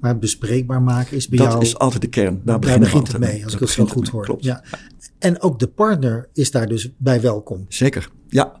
Maar 0.00 0.18
bespreekbaar 0.18 0.82
maken 0.82 1.16
is 1.16 1.28
bij 1.28 1.38
dat 1.38 1.46
jou... 1.46 1.58
Dat 1.58 1.68
is 1.68 1.78
altijd 1.78 2.02
de 2.02 2.08
kern. 2.08 2.40
Daar, 2.44 2.60
daar 2.60 2.78
begint 2.78 3.08
het 3.08 3.18
mee, 3.18 3.44
als 3.44 3.54
ik 3.54 3.60
het 3.60 3.70
zo 3.70 3.86
goed 3.86 4.08
hoor. 4.08 4.24
Klopt. 4.24 4.44
Ja. 4.44 4.64
En 5.18 5.40
ook 5.40 5.58
de 5.58 5.66
partner 5.66 6.28
is 6.32 6.50
daar 6.50 6.66
dus 6.66 6.90
bij 6.96 7.20
welkom. 7.20 7.64
Zeker, 7.68 8.10
ja. 8.28 8.60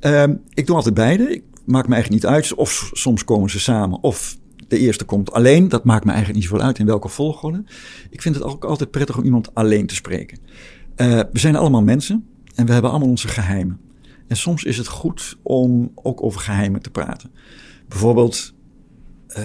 Um, 0.00 0.40
ik 0.54 0.66
doe 0.66 0.76
altijd 0.76 0.94
beide. 0.94 1.34
Ik 1.34 1.42
maak 1.64 1.88
me 1.88 1.94
eigenlijk 1.94 2.22
niet 2.22 2.32
uit. 2.32 2.54
Of 2.54 2.90
soms 2.92 3.24
komen 3.24 3.50
ze 3.50 3.60
samen, 3.60 4.02
of 4.02 4.38
de 4.72 4.78
eerste 4.78 5.04
komt 5.04 5.32
alleen. 5.32 5.68
Dat 5.68 5.84
maakt 5.84 6.04
me 6.04 6.10
eigenlijk 6.10 6.40
niet 6.40 6.48
zoveel 6.48 6.66
uit 6.66 6.78
in 6.78 6.86
welke 6.86 7.08
volgorde. 7.08 7.64
Ik 8.10 8.22
vind 8.22 8.34
het 8.34 8.44
ook 8.44 8.64
altijd 8.64 8.90
prettig 8.90 9.18
om 9.18 9.24
iemand 9.24 9.54
alleen 9.54 9.86
te 9.86 9.94
spreken. 9.94 10.38
Uh, 10.96 11.20
we 11.32 11.38
zijn 11.38 11.56
allemaal 11.56 11.82
mensen 11.82 12.26
en 12.54 12.66
we 12.66 12.72
hebben 12.72 12.90
allemaal 12.90 13.08
onze 13.08 13.28
geheimen. 13.28 13.80
En 14.26 14.36
soms 14.36 14.64
is 14.64 14.76
het 14.76 14.86
goed 14.86 15.38
om 15.42 15.92
ook 15.94 16.22
over 16.22 16.40
geheimen 16.40 16.82
te 16.82 16.90
praten. 16.90 17.30
Bijvoorbeeld, 17.88 18.54
uh, 19.28 19.44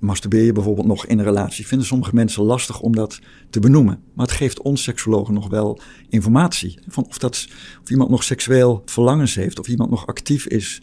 masturbeer 0.00 0.44
je 0.44 0.52
bijvoorbeeld 0.52 0.86
nog 0.86 1.06
in 1.06 1.18
een 1.18 1.24
relatie? 1.24 1.66
Vinden 1.66 1.86
sommige 1.86 2.14
mensen 2.14 2.42
lastig 2.42 2.80
om 2.80 2.94
dat 2.94 3.20
te 3.50 3.60
benoemen. 3.60 4.00
Maar 4.14 4.26
het 4.26 4.34
geeft 4.34 4.62
ons 4.62 4.82
seksologen 4.82 5.34
nog 5.34 5.48
wel 5.48 5.80
informatie. 6.08 6.78
Van 6.86 7.06
of, 7.06 7.18
dat, 7.18 7.48
of 7.82 7.90
iemand 7.90 8.10
nog 8.10 8.24
seksueel 8.24 8.82
verlangens 8.84 9.34
heeft, 9.34 9.58
of 9.58 9.68
iemand 9.68 9.90
nog 9.90 10.06
actief 10.06 10.46
is. 10.46 10.82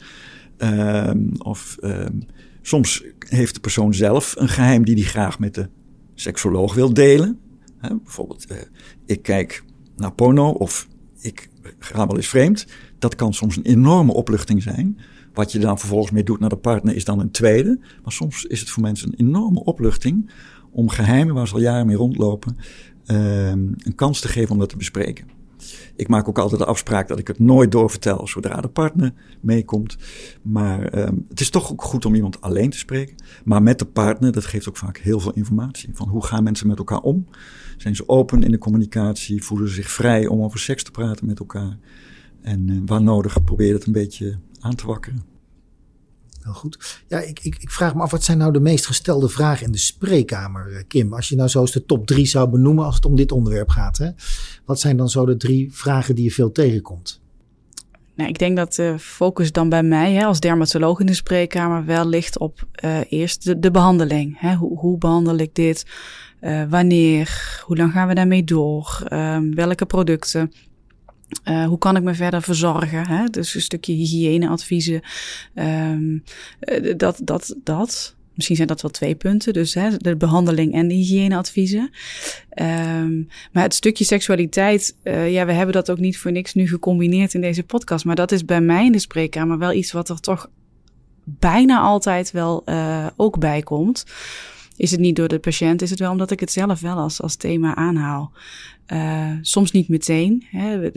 Um, 0.57 1.31
of 1.38 1.77
um, 1.81 2.25
soms 2.67 3.03
heeft 3.19 3.53
de 3.53 3.60
persoon 3.60 3.93
zelf 3.93 4.34
een 4.38 4.50
geheim 4.50 4.86
die 4.86 4.95
hij 4.95 5.03
graag 5.03 5.39
met 5.39 5.53
de 5.53 5.69
seksoloog 6.13 6.74
wil 6.74 6.93
delen. 6.93 7.39
Bijvoorbeeld, 8.03 8.51
uh, 8.51 8.57
ik 9.05 9.22
kijk 9.22 9.63
naar 9.95 10.13
porno 10.13 10.50
of 10.50 10.88
ik 11.19 11.50
ga 11.79 12.07
wel 12.07 12.15
eens 12.15 12.27
vreemd. 12.27 12.65
Dat 13.00 13.15
kan 13.15 13.34
soms 13.34 13.57
een 13.57 13.65
enorme 13.65 14.13
opluchting 14.13 14.63
zijn. 14.63 14.98
Wat 15.34 15.51
je 15.51 15.60
dan 15.60 15.79
vervolgens 15.79 16.12
mee 16.12 16.24
doet 16.24 16.39
naar 16.39 16.50
de 16.50 16.57
partner 16.57 16.95
is 16.95 17.05
dan 17.05 17.19
een 17.19 17.31
tweede. 17.31 17.79
Maar 18.03 18.12
soms 18.12 18.45
is 18.45 18.60
het 18.60 18.69
voor 18.69 18.84
mensen 18.84 19.07
een 19.07 19.27
enorme 19.27 19.63
opluchting 19.63 20.31
om 20.72 20.89
geheimen 20.89 21.36
waar 21.36 21.48
ze 21.48 21.53
al 21.53 21.60
jaren 21.60 21.86
mee 21.86 21.95
rondlopen, 21.95 22.57
um, 23.07 23.75
een 23.77 23.95
kans 23.95 24.19
te 24.19 24.27
geven 24.27 24.51
om 24.51 24.60
dat 24.60 24.69
te 24.69 24.77
bespreken. 24.77 25.35
Ik 25.95 26.07
maak 26.07 26.27
ook 26.27 26.39
altijd 26.39 26.60
de 26.60 26.67
afspraak 26.67 27.07
dat 27.07 27.19
ik 27.19 27.27
het 27.27 27.39
nooit 27.39 27.72
doorvertel 27.72 28.27
zodra 28.27 28.62
de 28.62 28.67
partner 28.67 29.13
meekomt. 29.41 29.98
Maar 30.42 31.07
um, 31.07 31.25
het 31.29 31.40
is 31.40 31.50
toch 31.50 31.72
ook 31.72 31.83
goed 31.83 32.05
om 32.05 32.16
iemand 32.16 32.42
alleen 32.42 32.70
te 32.70 32.77
spreken. 32.77 33.16
Maar 33.44 33.63
met 33.63 33.79
de 33.79 33.85
partner, 33.85 34.31
dat 34.31 34.46
geeft 34.46 34.70
ook 34.70 34.77
vaak 34.77 34.98
heel 34.98 35.20
veel 35.20 35.33
informatie. 35.33 35.90
Van 35.94 36.07
hoe 36.07 36.25
gaan 36.25 36.44
mensen 36.44 36.68
met 36.68 36.77
elkaar 36.77 37.01
om? 37.01 37.27
Zijn 37.77 37.96
ze 37.96 38.09
open 38.09 38.44
in 38.44 38.51
de 38.51 38.57
communicatie? 38.57 39.44
Voelen 39.44 39.68
ze 39.68 39.74
zich 39.74 39.92
vrij 39.92 40.27
om 40.27 40.42
over 40.42 40.59
seks 40.59 40.83
te 40.83 40.92
praten 40.92 41.25
met 41.25 41.40
elkaar? 41.40 41.77
En 42.42 42.68
uh, 42.70 42.81
waar 42.85 43.01
nodig, 43.01 43.44
probeer 43.44 43.74
het 43.74 43.85
een 43.85 43.94
beetje 43.94 44.40
aan 44.59 44.75
te 44.75 44.87
wakkeren. 44.87 45.34
Heel 46.46 46.53
goed. 46.53 47.03
Ja, 47.08 47.20
ik, 47.20 47.40
ik, 47.40 47.58
ik, 47.60 47.72
vraag 47.72 47.96
me 47.96 48.01
af, 48.01 48.12
wat 48.12 48.24
zijn 48.24 48.38
nou 48.38 48.53
de 48.53 48.60
meest 48.60 48.86
gestelde 48.86 49.29
vragen 49.29 49.66
in 49.66 49.72
de 49.72 49.77
spreekkamer, 49.77 50.84
Kim? 50.88 51.14
Als 51.14 51.29
je 51.29 51.36
nou 51.36 51.50
zo 51.50 51.62
eens 51.62 51.72
de 51.72 51.86
top 51.86 52.08
drie 52.08 52.25
zou 52.25 52.50
benoemen 52.50 52.86
als 52.86 52.96
het 52.96 53.05
om 53.05 53.16
dit 53.16 53.31
onderwerp 53.31 53.70
gaat. 53.70 53.98
Hè? 53.98 54.10
Wat 54.66 54.79
zijn 54.79 54.98
dan 54.98 55.10
zo 55.10 55.25
de 55.25 55.38
drie 55.38 55.74
vragen 55.74 56.16
die 56.16 56.24
je 56.24 56.31
veel 56.31 56.51
tegenkomt? 56.51 57.22
Nou, 58.16 58.29
ik 58.29 58.40
denk 58.40 58.58
dat 58.58 58.74
de 58.74 58.96
focus 59.00 59.51
dan 59.51 59.70
bij 59.70 59.84
mij 59.84 60.14
hè, 60.14 60.25
als 60.25 60.40
dermatoloog 60.40 61.00
in 61.00 61.05
de 61.05 61.14
spreekkamer 61.14 61.86
wel 61.86 62.08
ligt 62.08 62.40
op 62.40 62.68
uh, 62.84 63.00
eerst 63.10 63.44
de, 63.44 63.60
de 63.60 63.72
behandeling. 63.72 64.40
Hè? 64.40 64.55
Hoe, 64.55 64.77
hoe 64.77 64.98
behandel 64.98 65.38
ik 65.38 65.55
dit? 65.55 65.86
Uh, 66.42 66.64
wanneer? 66.70 67.60
Hoe 67.66 67.77
lang 67.77 67.92
gaan 67.92 68.08
we 68.08 68.14
daarmee 68.14 68.44
door? 68.44 69.03
Uh, 69.14 69.38
welke 69.53 69.86
producten? 69.86 70.51
Uh, 71.43 71.65
hoe 71.65 71.77
kan 71.77 71.95
ik 71.95 72.03
me 72.03 72.13
verder 72.13 72.41
verzorgen? 72.41 73.07
Hè? 73.07 73.25
Dus 73.25 73.55
een 73.55 73.61
stukje 73.61 73.93
hygiëneadviezen. 73.93 75.01
Um, 75.55 76.24
dat, 76.98 77.19
dat, 77.24 77.55
dat. 77.63 78.15
Misschien 78.33 78.55
zijn 78.55 78.67
dat 78.67 78.81
wel 78.81 78.91
twee 78.91 79.15
punten. 79.15 79.53
Dus 79.53 79.74
hè, 79.74 79.98
de 79.98 80.15
behandeling 80.15 80.74
en 80.74 80.87
de 80.87 80.93
hygiëneadviezen. 80.93 81.91
Um, 82.61 83.27
maar 83.51 83.63
het 83.63 83.74
stukje 83.74 84.03
seksualiteit, 84.03 84.95
uh, 85.03 85.31
ja, 85.31 85.45
we 85.45 85.51
hebben 85.51 85.75
dat 85.75 85.91
ook 85.91 86.00
niet 86.00 86.17
voor 86.17 86.31
niks 86.31 86.53
nu 86.53 86.67
gecombineerd 86.67 87.33
in 87.33 87.41
deze 87.41 87.63
podcast. 87.63 88.05
Maar 88.05 88.15
dat 88.15 88.31
is 88.31 88.45
bij 88.45 88.61
mij 88.61 88.85
in 88.85 88.91
de 88.91 89.00
spreekkamer 89.00 89.57
wel 89.57 89.74
iets 89.74 89.91
wat 89.91 90.09
er 90.09 90.19
toch 90.19 90.50
bijna 91.24 91.79
altijd 91.79 92.31
wel 92.31 92.63
ook 93.15 93.39
bij 93.39 93.61
komt. 93.61 94.05
Is 94.77 94.92
het 94.92 95.00
niet 95.00 95.16
door 95.16 95.27
de 95.27 95.40
patiënt, 95.40 95.81
is 95.81 95.90
het 95.90 96.00
wel 96.00 96.11
omdat 96.11 96.31
ik 96.31 96.40
het 96.40 96.51
zelf 96.51 96.79
wel 96.79 96.98
als, 96.98 97.22
als 97.22 97.35
thema 97.35 97.75
aanhaal. 97.75 98.31
Uh, 98.94 99.31
soms 99.42 99.72
niet 99.72 99.88
meteen. 99.88 100.46
Hè. 100.50 100.92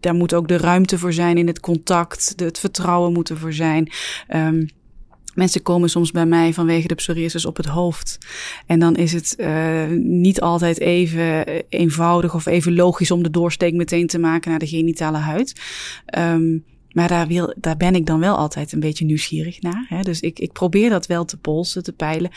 Daar 0.00 0.14
moet 0.14 0.34
ook 0.34 0.48
de 0.48 0.56
ruimte 0.56 0.98
voor 0.98 1.12
zijn 1.12 1.38
in 1.38 1.46
het 1.46 1.60
contact. 1.60 2.32
Het 2.36 2.58
vertrouwen 2.58 3.12
moet 3.12 3.30
ervoor 3.30 3.52
zijn. 3.52 3.90
Um, 4.34 4.68
Mensen 5.34 5.62
komen 5.62 5.90
soms 5.90 6.10
bij 6.10 6.26
mij 6.26 6.52
vanwege 6.52 6.88
de 6.88 6.94
psoriasis 6.94 7.44
op 7.44 7.56
het 7.56 7.66
hoofd. 7.66 8.18
En 8.66 8.78
dan 8.78 8.96
is 8.96 9.12
het 9.12 9.34
uh, 9.38 9.86
niet 9.98 10.40
altijd 10.40 10.80
even 10.80 11.46
eenvoudig 11.68 12.34
of 12.34 12.46
even 12.46 12.74
logisch 12.74 13.10
om 13.10 13.22
de 13.22 13.30
doorsteek 13.30 13.74
meteen 13.74 14.06
te 14.06 14.18
maken 14.18 14.50
naar 14.50 14.58
de 14.58 14.66
genitale 14.66 15.18
huid. 15.18 15.60
Um, 16.18 16.64
maar 16.92 17.08
daar, 17.08 17.26
wil, 17.26 17.54
daar 17.56 17.76
ben 17.76 17.94
ik 17.94 18.06
dan 18.06 18.20
wel 18.20 18.36
altijd 18.36 18.72
een 18.72 18.80
beetje 18.80 19.04
nieuwsgierig 19.04 19.60
naar. 19.60 19.86
Hè? 19.88 20.00
Dus 20.00 20.20
ik, 20.20 20.38
ik 20.38 20.52
probeer 20.52 20.90
dat 20.90 21.06
wel 21.06 21.24
te 21.24 21.36
polsen, 21.36 21.82
te 21.82 21.92
peilen. 21.92 22.30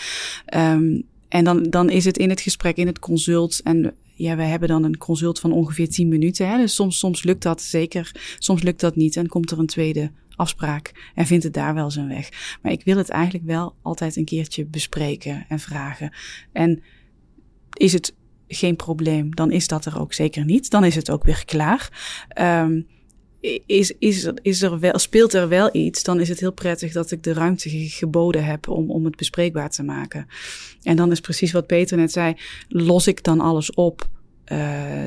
Um, 0.56 1.04
en 1.30 1.44
dan, 1.44 1.64
dan 1.64 1.90
is 1.90 2.06
het 2.06 2.18
in 2.18 2.30
het 2.30 2.42
gesprek, 2.42 2.78
in 2.78 2.88
het 2.88 3.00
consult. 3.00 3.62
En 3.64 3.94
ja, 4.14 4.36
we 4.36 4.44
hebben 4.44 4.70
dan 4.70 4.84
een 4.84 4.98
consult 4.98 5.40
van 5.40 5.52
ongeveer 5.52 5.90
10 5.90 6.08
minuten. 6.08 6.50
Hè? 6.50 6.58
Dus 6.58 6.76
soms, 6.76 7.00
soms 7.00 7.24
lukt 7.24 7.44
dat 7.44 7.62
zeker, 7.62 8.36
soms 8.40 8.64
lukt 8.64 8.80
dat 8.80 8.96
niet. 8.96 9.16
En 9.16 9.28
komt 9.28 9.52
er 9.52 9.60
een 9.60 9.66
tweede 9.66 10.12
afspraak 10.36 11.12
en 11.16 11.26
vindt 11.26 11.44
het 11.44 11.54
daar 11.54 11.74
wel 11.74 11.92
zijn 11.92 12.08
weg. 12.08 12.58
Maar 12.62 12.72
ik 12.72 12.84
wil 12.84 12.98
het 12.98 13.10
eigenlijk 13.10 13.46
wel 13.46 13.76
altijd 13.82 14.16
een 14.16 14.26
keertje 14.26 14.66
bespreken 14.66 15.46
en 15.50 15.60
vragen. 15.60 16.14
En 16.52 16.84
is 17.74 17.94
het 17.94 18.14
geen 18.48 18.76
probleem, 18.76 19.36
dan 19.36 19.52
is 19.52 19.68
dat 19.68 19.86
er 19.86 20.00
ook 20.00 20.14
zeker 20.14 20.46
niet. 20.46 20.70
Dan 20.70 20.84
is 20.84 20.96
het 20.96 21.12
ook 21.12 21.24
weer 21.24 21.46
klaar. 21.46 21.90
Um, 22.64 22.88
is, 23.66 23.94
is, 24.00 24.30
is 24.42 24.62
er 24.62 24.80
wel, 24.80 25.00
speelt 25.00 25.34
er 25.34 25.48
wel 25.48 25.70
iets, 25.72 26.04
dan 26.04 26.20
is 26.20 26.30
het 26.30 26.40
heel 26.40 26.54
prettig 26.54 26.92
dat 26.92 27.12
ik 27.12 27.24
de 27.24 27.34
ruimte 27.34 27.70
geboden 27.90 28.46
heb 28.46 28.68
om, 28.68 28.92
om 28.92 29.06
het 29.06 29.16
bespreekbaar 29.16 29.70
te 29.70 29.84
maken. 29.84 30.28
En 30.82 30.96
dan 30.96 31.12
is 31.12 31.20
precies 31.20 31.52
wat 31.52 31.68
Peter 31.68 31.98
net 31.98 32.12
zei, 32.12 32.36
los 32.68 33.08
ik 33.08 33.24
dan 33.24 33.40
alles 33.40 33.74
op? 33.74 34.10
Uh, 34.52 35.04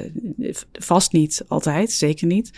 vast 0.73 1.13
niet 1.13 1.45
altijd, 1.49 1.93
zeker 1.93 2.27
niet. 2.27 2.51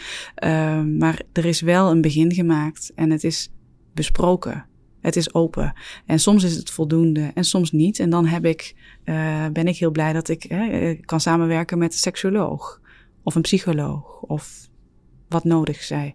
Uh, 0.44 0.82
maar 0.82 1.22
er 1.32 1.44
is 1.44 1.60
wel 1.60 1.90
een 1.90 2.00
begin 2.00 2.32
gemaakt 2.32 2.92
en 2.94 3.10
het 3.10 3.24
is 3.24 3.50
besproken. 3.94 4.64
Het 5.00 5.16
is 5.16 5.34
open. 5.34 5.72
En 6.06 6.20
soms 6.20 6.44
is 6.44 6.56
het 6.56 6.70
voldoende 6.70 7.30
en 7.34 7.44
soms 7.44 7.72
niet. 7.72 7.98
En 7.98 8.10
dan 8.10 8.26
heb 8.26 8.44
ik, 8.44 8.74
uh, 9.04 9.46
ben 9.52 9.68
ik 9.68 9.76
heel 9.76 9.90
blij 9.90 10.12
dat 10.12 10.28
ik 10.28 10.48
kan 11.00 11.20
samenwerken 11.20 11.78
met 11.78 11.92
een 11.92 11.98
seksuoloog 11.98 12.80
of 13.22 13.34
een 13.34 13.42
psycholoog 13.42 14.20
of 14.20 14.69
wat 15.30 15.44
nodig 15.44 15.82
zij. 15.82 16.14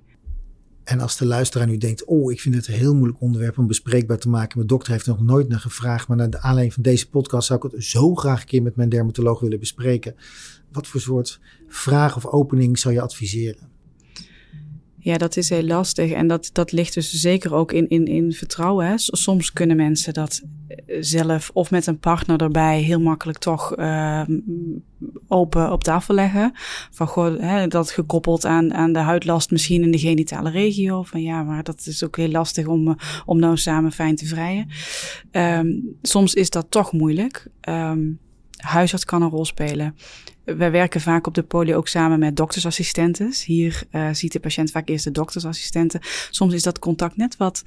En 0.83 0.99
als 0.99 1.17
de 1.17 1.25
luisteraar 1.25 1.67
nu 1.67 1.77
denkt, 1.77 2.05
oh, 2.05 2.31
ik 2.31 2.41
vind 2.41 2.55
het 2.55 2.67
een 2.67 2.73
heel 2.73 2.95
moeilijk 2.95 3.21
onderwerp 3.21 3.57
om 3.57 3.67
bespreekbaar 3.67 4.17
te 4.17 4.29
maken. 4.29 4.57
Mijn 4.57 4.67
dokter 4.67 4.91
heeft 4.91 5.05
er 5.05 5.11
nog 5.11 5.23
nooit 5.23 5.47
naar 5.47 5.59
gevraagd, 5.59 6.07
maar 6.07 6.17
naar 6.17 6.29
de 6.29 6.41
aanleiding 6.41 6.73
van 6.73 6.83
deze 6.83 7.09
podcast 7.09 7.47
zou 7.47 7.65
ik 7.65 7.71
het 7.71 7.83
zo 7.83 8.15
graag 8.15 8.41
een 8.41 8.47
keer 8.47 8.61
met 8.61 8.75
mijn 8.75 8.89
dermatoloog 8.89 9.39
willen 9.39 9.59
bespreken. 9.59 10.15
Wat 10.71 10.87
voor 10.87 11.01
soort 11.01 11.39
vraag 11.67 12.15
of 12.15 12.25
opening 12.25 12.79
zou 12.79 12.93
je 12.93 13.01
adviseren? 13.01 13.69
Ja, 15.05 15.17
dat 15.17 15.37
is 15.37 15.49
heel 15.49 15.63
lastig. 15.63 16.11
En 16.11 16.27
dat, 16.27 16.49
dat 16.53 16.71
ligt 16.71 16.93
dus 16.93 17.11
zeker 17.11 17.53
ook 17.53 17.71
in, 17.71 17.89
in, 17.89 18.05
in 18.05 18.31
vertrouwen. 18.31 18.87
Hè. 18.87 18.93
Soms 18.97 19.53
kunnen 19.53 19.75
mensen 19.75 20.13
dat 20.13 20.41
eh, 20.67 20.97
zelf 20.99 21.49
of 21.53 21.71
met 21.71 21.87
een 21.87 21.99
partner 21.99 22.41
erbij 22.41 22.81
heel 22.81 22.99
makkelijk 22.99 23.37
toch 23.37 23.77
uh, 23.77 24.21
open 25.27 25.71
op 25.71 25.83
tafel 25.83 26.13
leggen. 26.13 26.51
Van 26.91 27.07
goh, 27.07 27.39
hè, 27.39 27.67
dat 27.67 27.91
gekoppeld 27.91 28.45
aan, 28.45 28.73
aan 28.73 28.93
de 28.93 28.99
huidlast 28.99 29.51
misschien 29.51 29.81
in 29.81 29.91
de 29.91 29.97
genitale 29.97 30.49
regio. 30.49 31.03
Van 31.03 31.21
ja, 31.21 31.43
maar 31.43 31.63
dat 31.63 31.85
is 31.85 32.03
ook 32.03 32.17
heel 32.17 32.31
lastig 32.31 32.67
om, 32.67 32.87
eh, 32.87 32.95
om 33.25 33.39
nou 33.39 33.57
samen 33.57 33.91
fijn 33.91 34.15
te 34.15 34.25
vrijen. 34.25 34.67
Um, 35.31 35.97
soms 36.01 36.33
is 36.33 36.49
dat 36.49 36.65
toch 36.69 36.91
moeilijk. 36.91 37.47
Um, 37.69 38.19
huisarts 38.65 39.05
kan 39.05 39.21
een 39.21 39.29
rol 39.29 39.45
spelen. 39.45 39.95
Wij 40.43 40.71
werken 40.71 41.01
vaak 41.01 41.27
op 41.27 41.33
de 41.33 41.43
polio 41.43 41.77
ook 41.77 41.87
samen 41.87 42.19
met 42.19 42.37
doktersassistenten. 42.37 43.33
Hier 43.45 43.83
uh, 43.91 44.09
ziet 44.11 44.31
de 44.31 44.39
patiënt 44.39 44.71
vaak 44.71 44.89
eerst 44.89 45.03
de 45.03 45.11
doktersassistenten. 45.11 45.99
Soms 46.29 46.53
is 46.53 46.63
dat 46.63 46.79
contact 46.79 47.17
net 47.17 47.37
wat, 47.37 47.63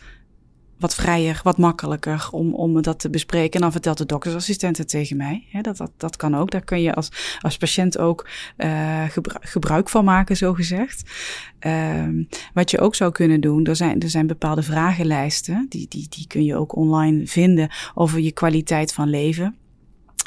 wat 0.78 0.94
vrijer, 0.94 1.40
wat 1.42 1.58
makkelijker 1.58 2.28
om, 2.30 2.54
om 2.54 2.82
dat 2.82 3.00
te 3.00 3.10
bespreken. 3.10 3.52
En 3.52 3.60
dan 3.60 3.72
vertelt 3.72 3.98
de 3.98 4.06
doktersassistent 4.06 4.78
het 4.78 4.88
tegen 4.88 5.16
mij. 5.16 5.44
dat, 5.62 5.76
dat, 5.76 5.90
dat 5.96 6.16
kan 6.16 6.36
ook. 6.36 6.50
Daar 6.50 6.64
kun 6.64 6.80
je 6.80 6.94
als, 6.94 7.10
als 7.40 7.56
patiënt 7.56 7.98
ook 7.98 8.28
uh, 8.56 9.04
gebruik 9.40 9.88
van 9.88 10.04
maken, 10.04 10.36
zo 10.36 10.54
gezegd. 10.54 11.10
Uh, 11.66 12.24
wat 12.54 12.70
je 12.70 12.80
ook 12.80 12.94
zou 12.94 13.12
kunnen 13.12 13.40
doen, 13.40 13.64
er 13.64 13.76
zijn, 13.76 14.00
er 14.00 14.10
zijn 14.10 14.26
bepaalde 14.26 14.62
vragenlijsten. 14.62 15.66
Die, 15.68 15.86
die, 15.88 16.06
die 16.08 16.26
kun 16.26 16.44
je 16.44 16.56
ook 16.56 16.76
online 16.76 17.26
vinden 17.26 17.70
over 17.94 18.20
je 18.20 18.32
kwaliteit 18.32 18.92
van 18.92 19.08
leven. 19.08 19.56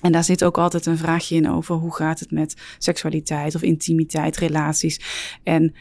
En 0.01 0.11
daar 0.11 0.23
zit 0.23 0.43
ook 0.43 0.57
altijd 0.57 0.85
een 0.85 0.97
vraagje 0.97 1.35
in 1.35 1.49
over 1.49 1.75
hoe 1.75 1.95
gaat 1.95 2.19
het 2.19 2.31
met 2.31 2.55
seksualiteit 2.77 3.55
of 3.55 3.61
intimiteit, 3.61 4.37
relaties. 4.37 4.99
En 5.43 5.73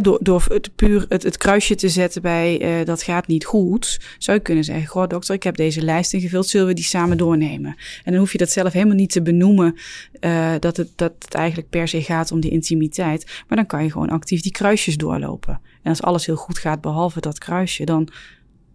door, 0.00 0.18
door 0.22 0.44
het 0.48 0.76
puur 0.76 1.06
het, 1.08 1.22
het 1.22 1.36
kruisje 1.36 1.74
te 1.74 1.88
zetten 1.88 2.22
bij 2.22 2.80
uh, 2.80 2.86
dat 2.86 3.02
gaat 3.02 3.26
niet 3.26 3.44
goed, 3.44 4.00
zou 4.18 4.36
je 4.36 4.42
kunnen 4.42 4.64
zeggen: 4.64 4.86
Goh, 4.86 5.08
dokter, 5.08 5.34
ik 5.34 5.42
heb 5.42 5.56
deze 5.56 5.82
lijst 5.82 6.12
ingevuld, 6.12 6.46
zullen 6.46 6.66
we 6.66 6.72
die 6.72 6.84
samen 6.84 7.16
doornemen? 7.16 7.76
En 8.04 8.12
dan 8.12 8.20
hoef 8.20 8.32
je 8.32 8.38
dat 8.38 8.50
zelf 8.50 8.72
helemaal 8.72 8.94
niet 8.94 9.12
te 9.12 9.22
benoemen 9.22 9.74
uh, 10.20 10.54
dat, 10.58 10.76
het, 10.76 10.90
dat 10.96 11.12
het 11.18 11.34
eigenlijk 11.34 11.68
per 11.68 11.88
se 11.88 12.02
gaat 12.02 12.32
om 12.32 12.40
die 12.40 12.50
intimiteit. 12.50 13.42
Maar 13.48 13.56
dan 13.56 13.66
kan 13.66 13.84
je 13.84 13.90
gewoon 13.90 14.10
actief 14.10 14.40
die 14.40 14.52
kruisjes 14.52 14.96
doorlopen. 14.96 15.60
En 15.82 15.90
als 15.90 16.02
alles 16.02 16.26
heel 16.26 16.36
goed 16.36 16.58
gaat, 16.58 16.80
behalve 16.80 17.20
dat 17.20 17.38
kruisje, 17.38 17.84
dan 17.84 18.08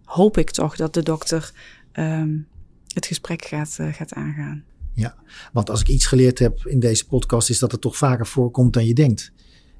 hoop 0.04 0.38
ik 0.38 0.50
toch 0.50 0.76
dat 0.76 0.94
de 0.94 1.02
dokter. 1.02 1.52
Um, 1.92 2.46
het 2.94 3.06
gesprek 3.06 3.44
gaat, 3.44 3.76
uh, 3.80 3.92
gaat 3.92 4.12
aangaan. 4.12 4.64
Ja, 4.92 5.14
want 5.52 5.70
als 5.70 5.80
ik 5.80 5.88
iets 5.88 6.06
geleerd 6.06 6.38
heb 6.38 6.66
in 6.66 6.80
deze 6.80 7.06
podcast, 7.06 7.50
is 7.50 7.58
dat 7.58 7.72
het 7.72 7.80
toch 7.80 7.96
vaker 7.96 8.26
voorkomt 8.26 8.72
dan 8.72 8.86
je 8.86 8.94
denkt. 8.94 9.32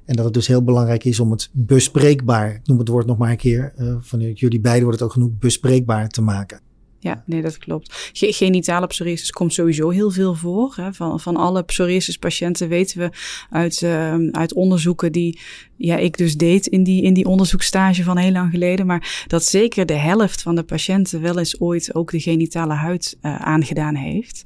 En 0.05 0.15
dat 0.15 0.25
het 0.25 0.33
dus 0.33 0.47
heel 0.47 0.63
belangrijk 0.63 1.03
is 1.03 1.19
om 1.19 1.31
het 1.31 1.49
bespreekbaar, 1.51 2.53
ik 2.53 2.67
noem 2.67 2.79
het 2.79 2.87
woord 2.87 3.05
nog 3.05 3.17
maar 3.17 3.31
een 3.31 3.37
keer, 3.37 3.73
uh, 3.77 3.95
van 3.99 4.19
jullie 4.19 4.59
beiden 4.59 4.83
wordt 4.83 4.99
het 4.99 5.07
ook 5.07 5.13
genoemd, 5.13 5.39
bespreekbaar 5.39 6.09
te 6.09 6.21
maken. 6.21 6.59
Ja, 7.05 7.23
nee, 7.25 7.41
dat 7.41 7.57
klopt. 7.57 8.11
genitale 8.13 8.87
psoriasis 8.87 9.31
komt 9.31 9.53
sowieso 9.53 9.89
heel 9.89 10.11
veel 10.11 10.35
voor. 10.35 10.73
Hè. 10.75 10.93
Van, 10.93 11.19
van 11.19 11.35
alle 11.35 11.63
psoriasis-patiënten 11.63 12.67
weten 12.67 12.99
we 12.99 13.09
uit, 13.49 13.81
uh, 13.81 14.15
uit 14.31 14.53
onderzoeken 14.53 15.11
die 15.11 15.39
ja, 15.75 15.97
ik 15.97 16.17
dus 16.17 16.37
deed 16.37 16.67
in 16.67 16.83
die, 16.83 17.01
in 17.03 17.13
die 17.13 17.25
onderzoekstage 17.25 18.03
van 18.03 18.17
heel 18.17 18.31
lang 18.31 18.51
geleden. 18.51 18.85
Maar 18.85 19.25
dat 19.27 19.45
zeker 19.45 19.85
de 19.85 19.93
helft 19.93 20.41
van 20.41 20.55
de 20.55 20.63
patiënten 20.63 21.21
wel 21.21 21.39
eens 21.39 21.59
ooit 21.59 21.95
ook 21.95 22.11
de 22.11 22.19
genitale 22.19 22.73
huid 22.73 23.17
uh, 23.21 23.35
aangedaan 23.35 23.95
heeft. 23.95 24.43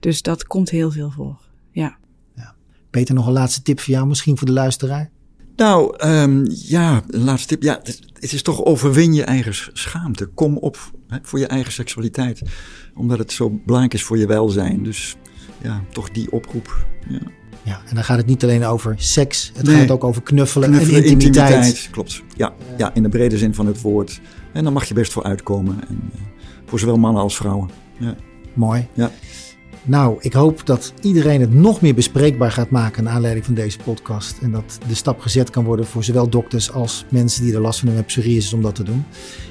Dus 0.00 0.22
dat 0.22 0.44
komt 0.44 0.70
heel 0.70 0.90
veel 0.90 1.10
voor. 1.10 1.40
Ja. 1.72 1.96
ja. 2.34 2.54
Peter, 2.90 3.14
nog 3.14 3.26
een 3.26 3.32
laatste 3.32 3.62
tip 3.62 3.80
voor 3.80 3.94
jou, 3.94 4.06
misschien 4.06 4.36
voor 4.36 4.46
de 4.46 4.52
luisteraar? 4.52 5.10
Nou, 5.60 5.94
um, 6.04 6.46
ja, 6.48 7.02
een 7.08 7.24
laatste 7.24 7.48
tip. 7.48 7.62
Ja, 7.62 7.80
het 8.12 8.32
is 8.32 8.42
toch 8.42 8.64
overwin 8.64 9.14
je 9.14 9.24
eigen 9.24 9.54
schaamte. 9.72 10.26
Kom 10.26 10.56
op 10.56 10.78
hè, 11.08 11.18
voor 11.22 11.38
je 11.38 11.46
eigen 11.46 11.72
seksualiteit. 11.72 12.42
Omdat 12.94 13.18
het 13.18 13.32
zo 13.32 13.50
belangrijk 13.50 13.94
is 13.94 14.02
voor 14.02 14.18
je 14.18 14.26
welzijn. 14.26 14.82
Dus 14.82 15.16
ja, 15.62 15.82
toch 15.92 16.10
die 16.10 16.32
oproep. 16.32 16.86
Ja. 17.08 17.18
Ja, 17.62 17.80
en 17.88 17.94
dan 17.94 18.04
gaat 18.04 18.16
het 18.16 18.26
niet 18.26 18.42
alleen 18.42 18.64
over 18.64 18.94
seks. 18.98 19.52
Het 19.54 19.68
gaat 19.68 19.90
ook 19.90 20.04
over 20.04 20.22
knuffelen, 20.22 20.70
knuffelen 20.70 21.02
en 21.02 21.08
intimiteit. 21.08 21.50
intimiteit. 21.50 21.88
Klopt. 21.90 22.22
Ja, 22.36 22.52
ja, 22.76 22.94
in 22.94 23.02
de 23.02 23.08
brede 23.08 23.38
zin 23.38 23.54
van 23.54 23.66
het 23.66 23.80
woord. 23.80 24.20
En 24.52 24.64
daar 24.64 24.72
mag 24.72 24.84
je 24.84 24.94
best 24.94 25.12
voor 25.12 25.22
uitkomen. 25.22 25.80
En, 25.88 26.10
uh, 26.14 26.20
voor 26.66 26.78
zowel 26.78 26.96
mannen 26.96 27.22
als 27.22 27.36
vrouwen. 27.36 27.70
Ja. 27.98 28.14
Mooi. 28.54 28.86
Ja. 28.94 29.10
Nou, 29.82 30.16
ik 30.20 30.32
hoop 30.32 30.66
dat 30.66 30.92
iedereen 31.00 31.40
het 31.40 31.54
nog 31.54 31.80
meer 31.80 31.94
bespreekbaar 31.94 32.52
gaat 32.52 32.70
maken 32.70 33.04
naar 33.04 33.12
aanleiding 33.12 33.44
van 33.44 33.54
deze 33.54 33.78
podcast. 33.78 34.38
En 34.42 34.50
dat 34.50 34.78
de 34.88 34.94
stap 34.94 35.20
gezet 35.20 35.50
kan 35.50 35.64
worden 35.64 35.86
voor 35.86 36.04
zowel 36.04 36.28
dokters 36.28 36.72
als 36.72 37.04
mensen 37.08 37.44
die 37.44 37.54
er 37.54 37.60
last 37.60 37.78
van 37.78 37.88
hebben 37.88 38.04
met 38.06 38.14
psoriasis 38.14 38.52
om 38.52 38.62
dat 38.62 38.74
te 38.74 38.82
doen. 38.82 39.04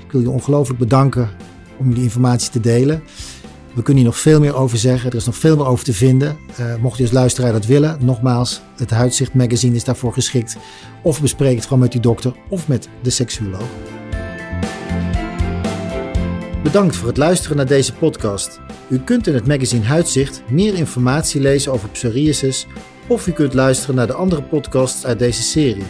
Ik 0.06 0.12
wil 0.12 0.22
je 0.22 0.30
ongelooflijk 0.30 0.80
bedanken 0.80 1.30
om 1.78 1.94
die 1.94 2.04
informatie 2.04 2.52
te 2.52 2.60
delen. 2.60 3.04
We 3.74 3.84
kunnen 3.84 4.04
hier 4.04 4.12
nog 4.12 4.22
veel 4.22 4.40
meer 4.40 4.56
over 4.56 4.78
zeggen. 4.78 5.10
Er 5.10 5.16
is 5.16 5.26
nog 5.26 5.38
veel 5.38 5.56
meer 5.56 5.66
over 5.66 5.86
te 5.86 5.94
vinden. 5.94 6.38
Uh, 6.60 6.76
mocht 6.76 6.98
je 6.98 7.04
als 7.04 7.12
luisteraar 7.12 7.52
dat 7.52 7.66
willen, 7.66 7.98
nogmaals, 8.02 8.62
het 8.76 8.90
Huidzicht 8.90 9.34
magazine 9.34 9.76
is 9.76 9.84
daarvoor 9.84 10.14
geschikt. 10.14 10.58
Of 11.04 11.22
bespreek 11.22 11.56
het 11.56 11.64
gewoon 11.64 11.80
met 11.80 11.94
uw 11.94 12.00
dokter 12.00 12.34
of 12.50 12.68
met 12.68 12.90
de 13.02 13.10
seksuoloog. 13.10 13.68
Bedankt 16.64 16.96
voor 16.96 17.08
het 17.08 17.18
luisteren 17.18 17.58
naar 17.58 17.66
deze 17.66 17.94
podcast. 17.94 18.60
U 18.90 19.00
kunt 19.00 19.28
in 19.28 19.34
het 19.34 19.48
magazine 19.48 19.86
Huidzicht 19.86 20.42
meer 20.50 20.74
informatie 20.74 21.42
lezen 21.42 21.72
over 21.72 21.90
psoriasis 21.90 22.68
of 23.08 23.28
u 23.28 23.32
kunt 23.32 23.54
luisteren 23.54 23.96
naar 23.96 24.08
de 24.08 24.14
andere 24.14 24.44
podcasts 24.44 25.06
uit 25.06 25.20
deze 25.20 25.44
serie. 25.44 25.84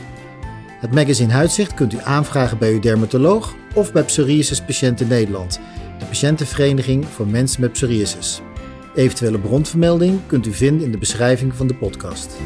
Het 0.79 0.93
magazine 0.93 1.33
Huidzicht 1.33 1.73
kunt 1.73 1.93
u 1.93 1.97
aanvragen 2.03 2.57
bij 2.57 2.71
uw 2.71 2.79
dermatoloog 2.79 3.55
of 3.73 3.91
bij 3.91 4.03
Psoriasis 4.03 4.61
Patiënten 4.61 5.07
Nederland, 5.07 5.59
de 5.99 6.05
patiëntenvereniging 6.05 7.05
voor 7.05 7.27
mensen 7.27 7.61
met 7.61 7.71
psoriasis. 7.71 8.41
Eventuele 8.95 9.39
bronvermelding 9.39 10.19
kunt 10.25 10.45
u 10.45 10.53
vinden 10.53 10.85
in 10.85 10.91
de 10.91 10.97
beschrijving 10.97 11.55
van 11.55 11.67
de 11.67 11.75
podcast. 11.75 12.37